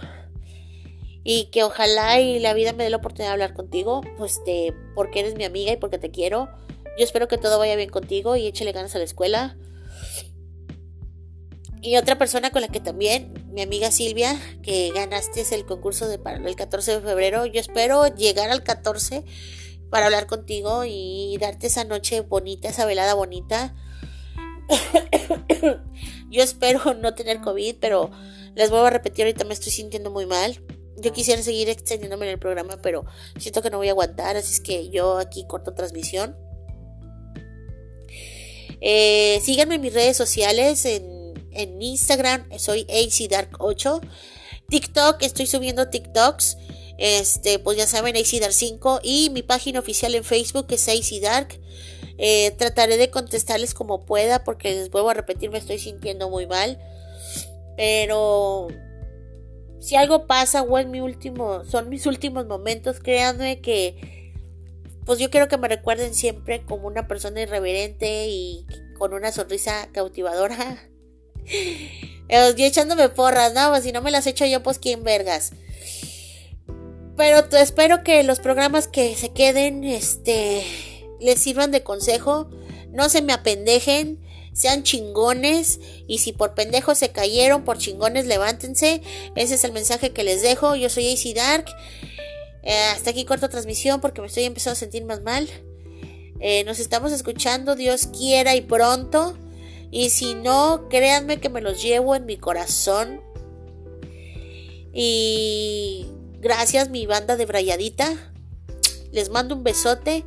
y 1.24 1.46
que 1.46 1.62
ojalá 1.62 2.20
y 2.20 2.40
la 2.40 2.52
vida 2.52 2.72
me 2.72 2.84
dé 2.84 2.90
la 2.90 2.96
oportunidad 2.96 3.28
de 3.28 3.32
hablar 3.34 3.54
contigo, 3.54 4.00
pues 4.18 4.44
de 4.44 4.74
porque 4.94 5.20
eres 5.20 5.36
mi 5.36 5.44
amiga 5.44 5.72
y 5.72 5.76
porque 5.76 5.98
te 5.98 6.10
quiero. 6.10 6.48
Yo 6.98 7.04
espero 7.04 7.28
que 7.28 7.38
todo 7.38 7.58
vaya 7.58 7.76
bien 7.76 7.90
contigo 7.90 8.36
y 8.36 8.46
échale 8.46 8.72
ganas 8.72 8.94
a 8.94 8.98
la 8.98 9.04
escuela. 9.04 9.56
Y 11.80 11.96
otra 11.96 12.16
persona 12.16 12.50
con 12.50 12.62
la 12.62 12.68
que 12.68 12.78
también, 12.78 13.48
mi 13.50 13.60
amiga 13.60 13.90
Silvia, 13.90 14.40
que 14.62 14.92
ganaste 14.94 15.44
el 15.52 15.66
concurso 15.66 16.06
de 16.06 16.18
para 16.18 16.36
el 16.36 16.54
14 16.54 16.92
de 16.92 17.00
febrero. 17.00 17.44
Yo 17.46 17.60
espero 17.60 18.06
llegar 18.06 18.50
al 18.50 18.62
14 18.62 19.24
para 19.90 20.06
hablar 20.06 20.26
contigo 20.26 20.84
y 20.86 21.36
darte 21.40 21.66
esa 21.66 21.84
noche 21.84 22.20
bonita, 22.20 22.68
esa 22.68 22.86
velada 22.86 23.14
bonita. 23.14 23.74
Yo 26.30 26.42
espero 26.42 26.94
no 26.94 27.14
tener 27.14 27.40
COVID, 27.40 27.76
pero 27.80 28.10
les 28.54 28.70
vuelvo 28.70 28.86
a 28.86 28.90
repetir, 28.90 29.24
ahorita 29.24 29.44
me 29.44 29.54
estoy 29.54 29.72
sintiendo 29.72 30.10
muy 30.10 30.24
mal. 30.24 30.64
Yo 30.98 31.12
quisiera 31.12 31.42
seguir 31.42 31.68
extendiéndome 31.68 32.26
en 32.26 32.32
el 32.32 32.38
programa, 32.38 32.78
pero 32.80 33.04
siento 33.38 33.60
que 33.60 33.70
no 33.70 33.78
voy 33.78 33.88
a 33.88 33.90
aguantar, 33.92 34.36
así 34.36 34.54
es 34.54 34.60
que 34.60 34.88
yo 34.90 35.18
aquí 35.18 35.46
corto 35.48 35.74
transmisión. 35.74 36.36
Eh, 38.84 39.40
síganme 39.44 39.76
en 39.76 39.80
mis 39.80 39.94
redes 39.94 40.16
sociales, 40.16 40.84
en, 40.84 41.12
Instagram 41.80 42.48
soy 42.58 42.84
ACDark8. 42.86 44.00
TikTok, 44.68 45.22
estoy 45.22 45.46
subiendo 45.46 45.88
TikToks. 45.88 46.56
Este, 46.98 47.58
pues 47.58 47.76
ya 47.76 47.86
saben, 47.86 48.16
AC 48.16 48.40
Dark 48.40 48.52
5 48.52 49.00
y 49.02 49.30
mi 49.30 49.42
página 49.42 49.80
oficial 49.80 50.14
en 50.14 50.24
Facebook 50.24 50.66
es 50.70 50.88
AC 50.88 51.20
Dark. 51.20 51.60
Eh, 52.18 52.52
trataré 52.52 52.96
de 52.96 53.10
contestarles 53.10 53.74
como 53.74 54.04
pueda 54.04 54.44
porque 54.44 54.70
les 54.70 54.90
vuelvo 54.90 55.10
a 55.10 55.14
repetir, 55.14 55.50
me 55.50 55.58
estoy 55.58 55.78
sintiendo 55.78 56.30
muy 56.30 56.46
mal. 56.46 56.78
Pero 57.76 58.68
si 59.80 59.96
algo 59.96 60.26
pasa 60.26 60.62
o 60.62 60.78
en 60.78 60.90
mi 60.90 61.00
último, 61.00 61.64
son 61.64 61.88
mis 61.88 62.06
últimos 62.06 62.46
momentos, 62.46 63.00
créanme 63.00 63.60
que 63.60 64.21
pues 65.04 65.18
yo 65.18 65.30
quiero 65.30 65.48
que 65.48 65.58
me 65.58 65.68
recuerden 65.68 66.14
siempre 66.14 66.62
como 66.62 66.86
una 66.86 67.08
persona 67.08 67.40
irreverente 67.40 68.26
y 68.28 68.66
con 68.98 69.14
una 69.14 69.32
sonrisa 69.32 69.88
cautivadora. 69.92 70.88
Eh, 72.28 72.54
y 72.56 72.64
echándome 72.64 73.10
porras, 73.10 73.52
no, 73.52 73.68
pues 73.68 73.82
si 73.82 73.92
no 73.92 74.00
me 74.00 74.10
las 74.10 74.26
echo 74.26 74.46
yo, 74.46 74.62
pues 74.62 74.78
quién 74.78 75.04
vergas. 75.04 75.52
Pero 77.16 77.44
espero 77.58 78.02
que 78.02 78.22
los 78.22 78.40
programas 78.40 78.88
que 78.88 79.14
se 79.16 79.32
queden, 79.32 79.84
este, 79.84 80.64
les 81.20 81.38
sirvan 81.40 81.70
de 81.70 81.82
consejo. 81.82 82.48
No 82.90 83.08
se 83.08 83.22
me 83.22 83.32
apendejen, 83.32 84.20
sean 84.52 84.82
chingones. 84.82 85.78
Y 86.06 86.18
si 86.18 86.32
por 86.32 86.54
pendejos 86.54 86.98
se 86.98 87.12
cayeron, 87.12 87.64
por 87.64 87.78
chingones 87.78 88.26
levántense. 88.26 89.02
Ese 89.36 89.54
es 89.54 89.64
el 89.64 89.72
mensaje 89.72 90.12
que 90.12 90.24
les 90.24 90.42
dejo. 90.42 90.74
Yo 90.74 90.88
soy 90.88 91.12
AC 91.12 91.34
Dark. 91.34 91.66
Eh, 92.62 92.84
hasta 92.94 93.10
aquí 93.10 93.24
corto 93.24 93.48
transmisión 93.48 94.00
porque 94.00 94.20
me 94.20 94.26
estoy 94.26 94.44
empezando 94.44 94.72
a 94.72 94.76
sentir 94.76 95.04
más 95.04 95.22
mal. 95.22 95.48
Eh, 96.40 96.64
nos 96.64 96.78
estamos 96.78 97.12
escuchando, 97.12 97.76
Dios 97.76 98.06
quiera 98.06 98.54
y 98.54 98.60
pronto. 98.62 99.36
Y 99.90 100.10
si 100.10 100.34
no, 100.34 100.88
créanme 100.88 101.38
que 101.38 101.48
me 101.48 101.60
los 101.60 101.82
llevo 101.82 102.14
en 102.14 102.26
mi 102.26 102.36
corazón. 102.36 103.20
Y 104.92 106.06
Gracias 106.42 106.90
mi 106.90 107.06
banda 107.06 107.36
de 107.36 107.46
Brayadita. 107.46 108.32
Les 109.12 109.30
mando 109.30 109.54
un 109.54 109.62
besote 109.62 110.24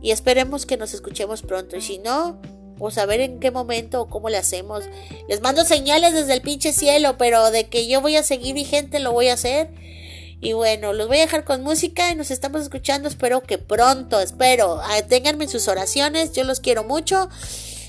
y 0.00 0.12
esperemos 0.12 0.64
que 0.64 0.76
nos 0.76 0.94
escuchemos 0.94 1.42
pronto. 1.42 1.76
Y 1.76 1.80
si 1.80 1.98
no, 1.98 2.40
pues 2.78 2.98
a 2.98 3.04
ver 3.04 3.18
en 3.18 3.40
qué 3.40 3.50
momento 3.50 4.00
o 4.00 4.08
cómo 4.08 4.30
le 4.30 4.36
hacemos. 4.36 4.84
Les 5.28 5.40
mando 5.40 5.64
señales 5.64 6.14
desde 6.14 6.34
el 6.34 6.40
pinche 6.40 6.72
cielo, 6.72 7.18
pero 7.18 7.50
de 7.50 7.68
que 7.68 7.88
yo 7.88 8.00
voy 8.00 8.14
a 8.14 8.22
seguir 8.22 8.54
vigente 8.54 9.00
lo 9.00 9.10
voy 9.10 9.26
a 9.26 9.32
hacer. 9.34 9.70
Y 10.42 10.54
bueno, 10.54 10.94
los 10.94 11.06
voy 11.06 11.18
a 11.18 11.22
dejar 11.22 11.44
con 11.44 11.62
música 11.62 12.10
y 12.10 12.14
nos 12.14 12.30
estamos 12.30 12.62
escuchando. 12.62 13.08
Espero 13.08 13.42
que 13.42 13.58
pronto, 13.58 14.20
espero. 14.20 14.80
Ah, 14.82 15.02
ténganme 15.06 15.46
sus 15.48 15.68
oraciones. 15.68 16.32
Yo 16.32 16.44
los 16.44 16.60
quiero 16.60 16.82
mucho 16.82 17.28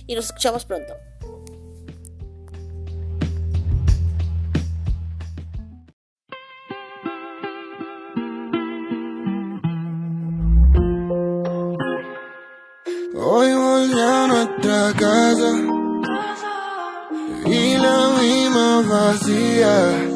y 0.06 0.16
nos 0.16 0.26
escuchamos 0.26 0.66
pronto. 0.66 0.94
Hoy 13.16 13.54
volví 13.54 14.00
a 14.02 14.28
nuestra 14.28 14.94
casa 15.00 15.54
y 17.46 17.78
la 17.78 18.20
vimos 18.20 18.90
vacía. 18.90 20.11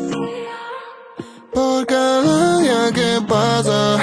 Que 2.94 3.20
pasa 3.28 3.98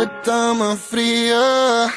está 0.00 0.54
más 0.54 0.78
fría. 0.78 1.92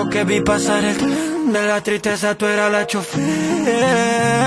Yo 0.00 0.08
que 0.08 0.24
vi 0.24 0.40
pasar 0.40 0.82
el 0.84 0.96
tren 0.96 1.52
de 1.52 1.62
la 1.66 1.80
tristeza, 1.82 2.34
tú 2.34 2.46
eras 2.46 2.72
la 2.72 2.86
chofer. 2.86 3.22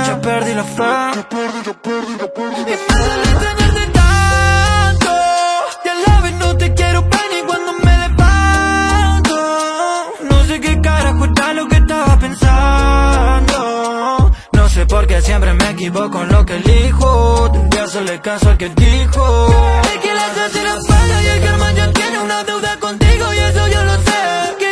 Ya 0.07 0.19
perdí 0.21 0.53
la 0.53 0.63
fe. 0.63 0.83
Y 1.13 2.73
me 2.73 3.05
duele 3.05 3.23
extrañarte 3.33 3.85
tanto. 3.93 5.11
Y 5.85 5.89
a 5.89 5.95
la 6.07 6.21
vez 6.21 6.33
no 6.33 6.57
te 6.57 6.73
quiero 6.73 7.01
ver 7.03 7.27
ni 7.33 7.41
cuando 7.45 7.73
me 7.85 7.97
levanto. 8.03 9.35
No 10.29 10.43
sé 10.45 10.59
qué 10.59 10.81
carajo 10.81 11.25
está 11.25 11.53
lo 11.53 11.67
que 11.67 11.75
estaba 11.75 12.17
pensando. 12.19 13.57
No 14.53 14.69
sé 14.69 14.85
por 14.85 15.05
qué 15.07 15.21
siempre 15.21 15.53
me 15.53 15.69
equivoco 15.69 16.21
en 16.23 16.29
lo 16.29 16.45
que 16.45 16.55
elijo. 16.55 17.51
Tendría 17.51 17.83
hacerle 17.83 18.21
caso 18.21 18.49
al 18.49 18.57
que 18.57 18.69
dijo. 18.69 19.81
Es 19.83 19.97
que 19.99 20.13
la 20.13 20.27
y 21.23 21.27
el 21.27 21.41
karma 21.43 21.71
ya 21.73 21.91
tiene 21.91 22.19
una 22.19 22.43
deuda 22.43 22.79
contigo 22.79 23.33
y 23.33 23.37
eso 23.37 23.67
yo 23.67 23.83
lo 23.83 23.95
sé. 23.97 24.62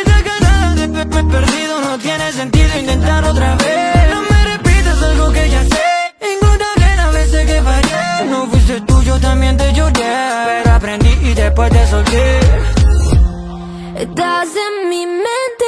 De 1.02 1.08
verme 1.08 1.32
perdido 1.32 1.80
no 1.80 1.98
tiene 1.98 2.30
sentido 2.32 2.78
intentar 2.78 3.24
otra 3.24 3.56
vez. 3.56 4.10
No 4.10 4.22
me 4.22 4.44
repitas 4.56 5.02
algo 5.02 5.32
que 5.32 5.50
ya 5.50 5.64
sé. 5.64 5.82
Encontraré 6.20 6.96
las 6.96 7.12
veces 7.12 7.46
que 7.46 7.60
fallé. 7.60 8.30
No 8.30 8.46
fuiste 8.46 8.80
tuyo, 8.82 9.18
también 9.18 9.56
te 9.56 9.72
lloré. 9.72 9.92
Pero 10.46 10.70
aprendí 10.72 11.08
y 11.08 11.34
después 11.34 11.72
te 11.72 11.86
solté. 11.88 12.38
Estás 13.96 14.48
en 14.66 14.90
mi 14.90 15.04
mente 15.06 15.61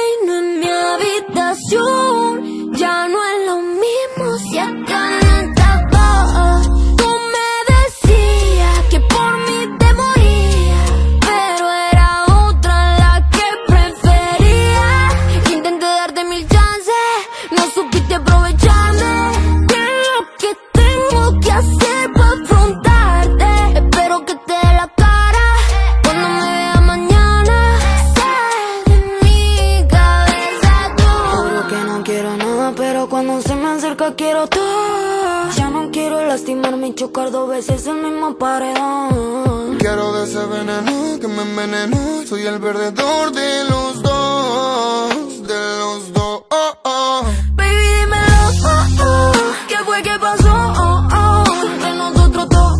quiero 34.35 34.47
todo. 34.47 35.51
Ya 35.55 35.69
no 35.69 35.91
quiero 35.91 36.25
lastimarme 36.25 36.87
y 36.89 36.95
chocar 36.95 37.31
dos 37.31 37.49
veces 37.49 37.87
el 37.87 37.95
mismo 37.95 38.37
paredón. 38.37 39.77
Quiero 39.77 40.11
de 40.13 40.25
ese 40.25 40.45
veneno 40.45 41.19
que 41.19 41.27
me 41.27 41.41
envenenó. 41.43 41.97
Soy 42.27 42.45
el 42.45 42.59
perdedor 42.59 43.31
de 43.31 43.63
los 43.69 44.01
dos, 44.01 45.47
de 45.47 45.77
los 45.79 46.13
dos. 46.13 46.43
Oh, 46.49 46.73
oh. 46.83 47.23
Baby, 47.55 47.75
dímelo, 47.75 48.49
oh, 48.65 49.05
oh. 49.05 49.31
¿Qué 49.69 49.77
fue 49.85 50.01
que 50.03 50.19
pasó? 50.19 50.53
Oh, 50.53 51.07
oh. 51.13 51.43
Entre 51.71 51.95
nosotros 51.95 52.49
dos, 52.49 52.73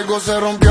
algo 0.00 0.18
se 0.18 0.40
rompió, 0.40 0.69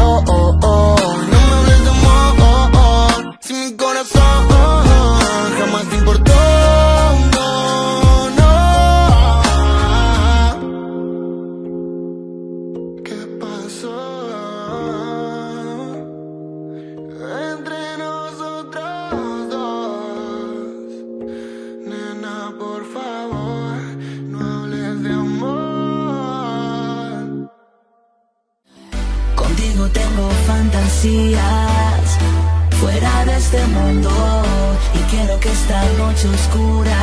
que 35.40 35.50
esta 35.50 35.84
noche 35.94 36.28
oscura 36.28 36.98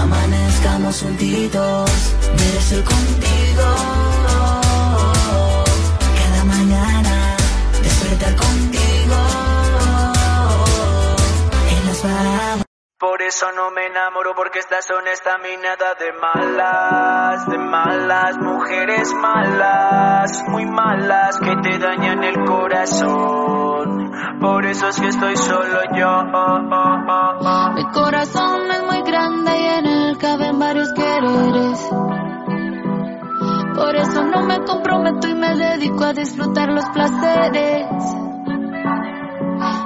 amanezcamos 0.00 1.00
juntitos. 1.00 1.90
Merece 2.32 2.82
contigo 2.82 3.66
cada 6.18 6.44
mañana 6.44 7.36
despertar 7.82 8.34
contigo 8.36 9.16
en 11.70 11.86
las. 11.86 12.64
Por 12.98 13.22
eso 13.22 13.46
no 13.52 13.70
me 13.70 13.86
enamoro 13.86 14.34
porque 14.34 14.58
estas 14.58 14.84
son 14.84 15.06
estaminadas 15.08 15.98
de 15.98 16.12
malas, 16.12 17.46
de 17.46 17.58
malas, 17.58 18.36
mujeres 18.38 19.12
malas, 19.14 20.42
muy 20.48 20.66
malas 20.66 21.38
que 21.38 21.56
te 21.62 21.78
dañan 21.78 22.24
el 22.24 22.44
corazón. 22.44 23.59
Por 24.40 24.66
eso 24.66 24.88
es 24.88 25.00
que 25.00 25.08
estoy 25.08 25.36
solo 25.36 25.80
yo. 25.96 26.24
Mi 27.74 27.84
corazón 27.92 28.70
es 28.70 28.82
muy 28.82 29.02
grande 29.02 29.50
y 29.58 29.66
en 29.66 29.86
él 29.86 30.18
caben 30.18 30.58
varios 30.58 30.92
quereres. 30.92 31.88
Por 33.74 33.96
eso 33.96 34.24
no 34.24 34.42
me 34.42 34.62
comprometo 34.64 35.28
y 35.28 35.34
me 35.34 35.56
dedico 35.56 36.04
a 36.04 36.12
disfrutar 36.12 36.68
los 36.70 36.84
placeres. 36.90 37.86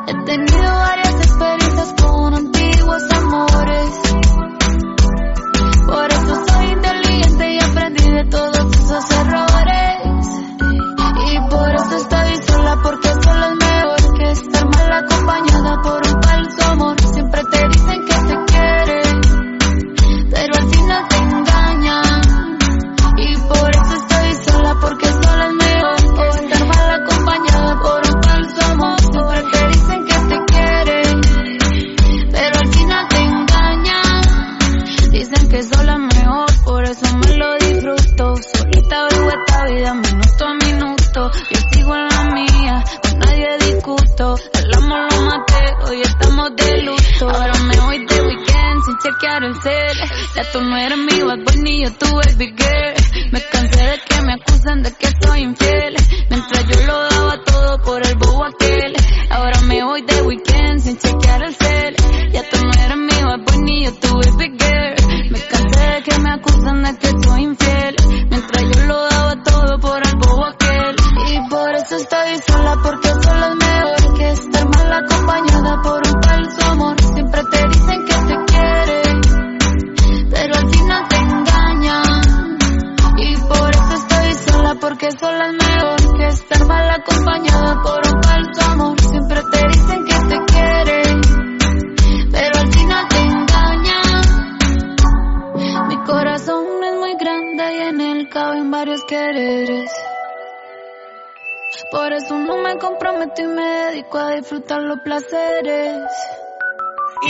He 0.07 0.25
tenido 0.25 0.73
varias 0.73 1.15
experiencias 1.15 1.95
con 2.03 2.35
antiguos 2.35 3.03
amores. 3.13 4.34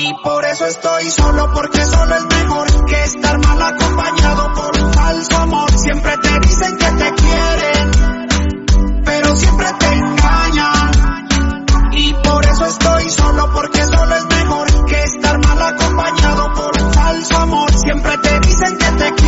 Y 0.06 0.12
por 0.22 0.44
eso 0.44 0.66
estoy 0.66 1.10
solo, 1.10 1.50
porque 1.54 1.82
solo 1.82 2.14
es 2.14 2.26
mejor 2.26 2.84
que 2.84 3.04
estar 3.04 3.38
mal 3.38 3.62
acompañado 3.62 4.52
por 4.52 4.94
falso 4.94 5.36
amor. 5.38 5.78
Siempre 5.78 6.14
te 6.18 6.40
dicen 6.40 6.76
que 6.76 6.90
te 6.90 7.14
quieren, 7.14 9.02
pero 9.02 9.34
siempre 9.34 9.66
te 9.78 9.86
engañan. 9.94 10.90
Y 11.92 12.12
por 12.22 12.44
eso 12.44 12.66
estoy 12.66 13.08
solo, 13.08 13.50
porque 13.54 13.82
solo 13.86 14.14
es 14.14 14.26
mejor 14.26 14.84
que 14.84 15.02
estar 15.04 15.38
mal 15.38 15.62
acompañado 15.62 16.52
por 16.52 16.92
falso 16.92 17.36
amor. 17.38 17.72
Siempre 17.74 18.18
te 18.18 18.40
dicen 18.40 18.76
que 18.76 18.84
te 18.84 19.14
quieren. 19.14 19.23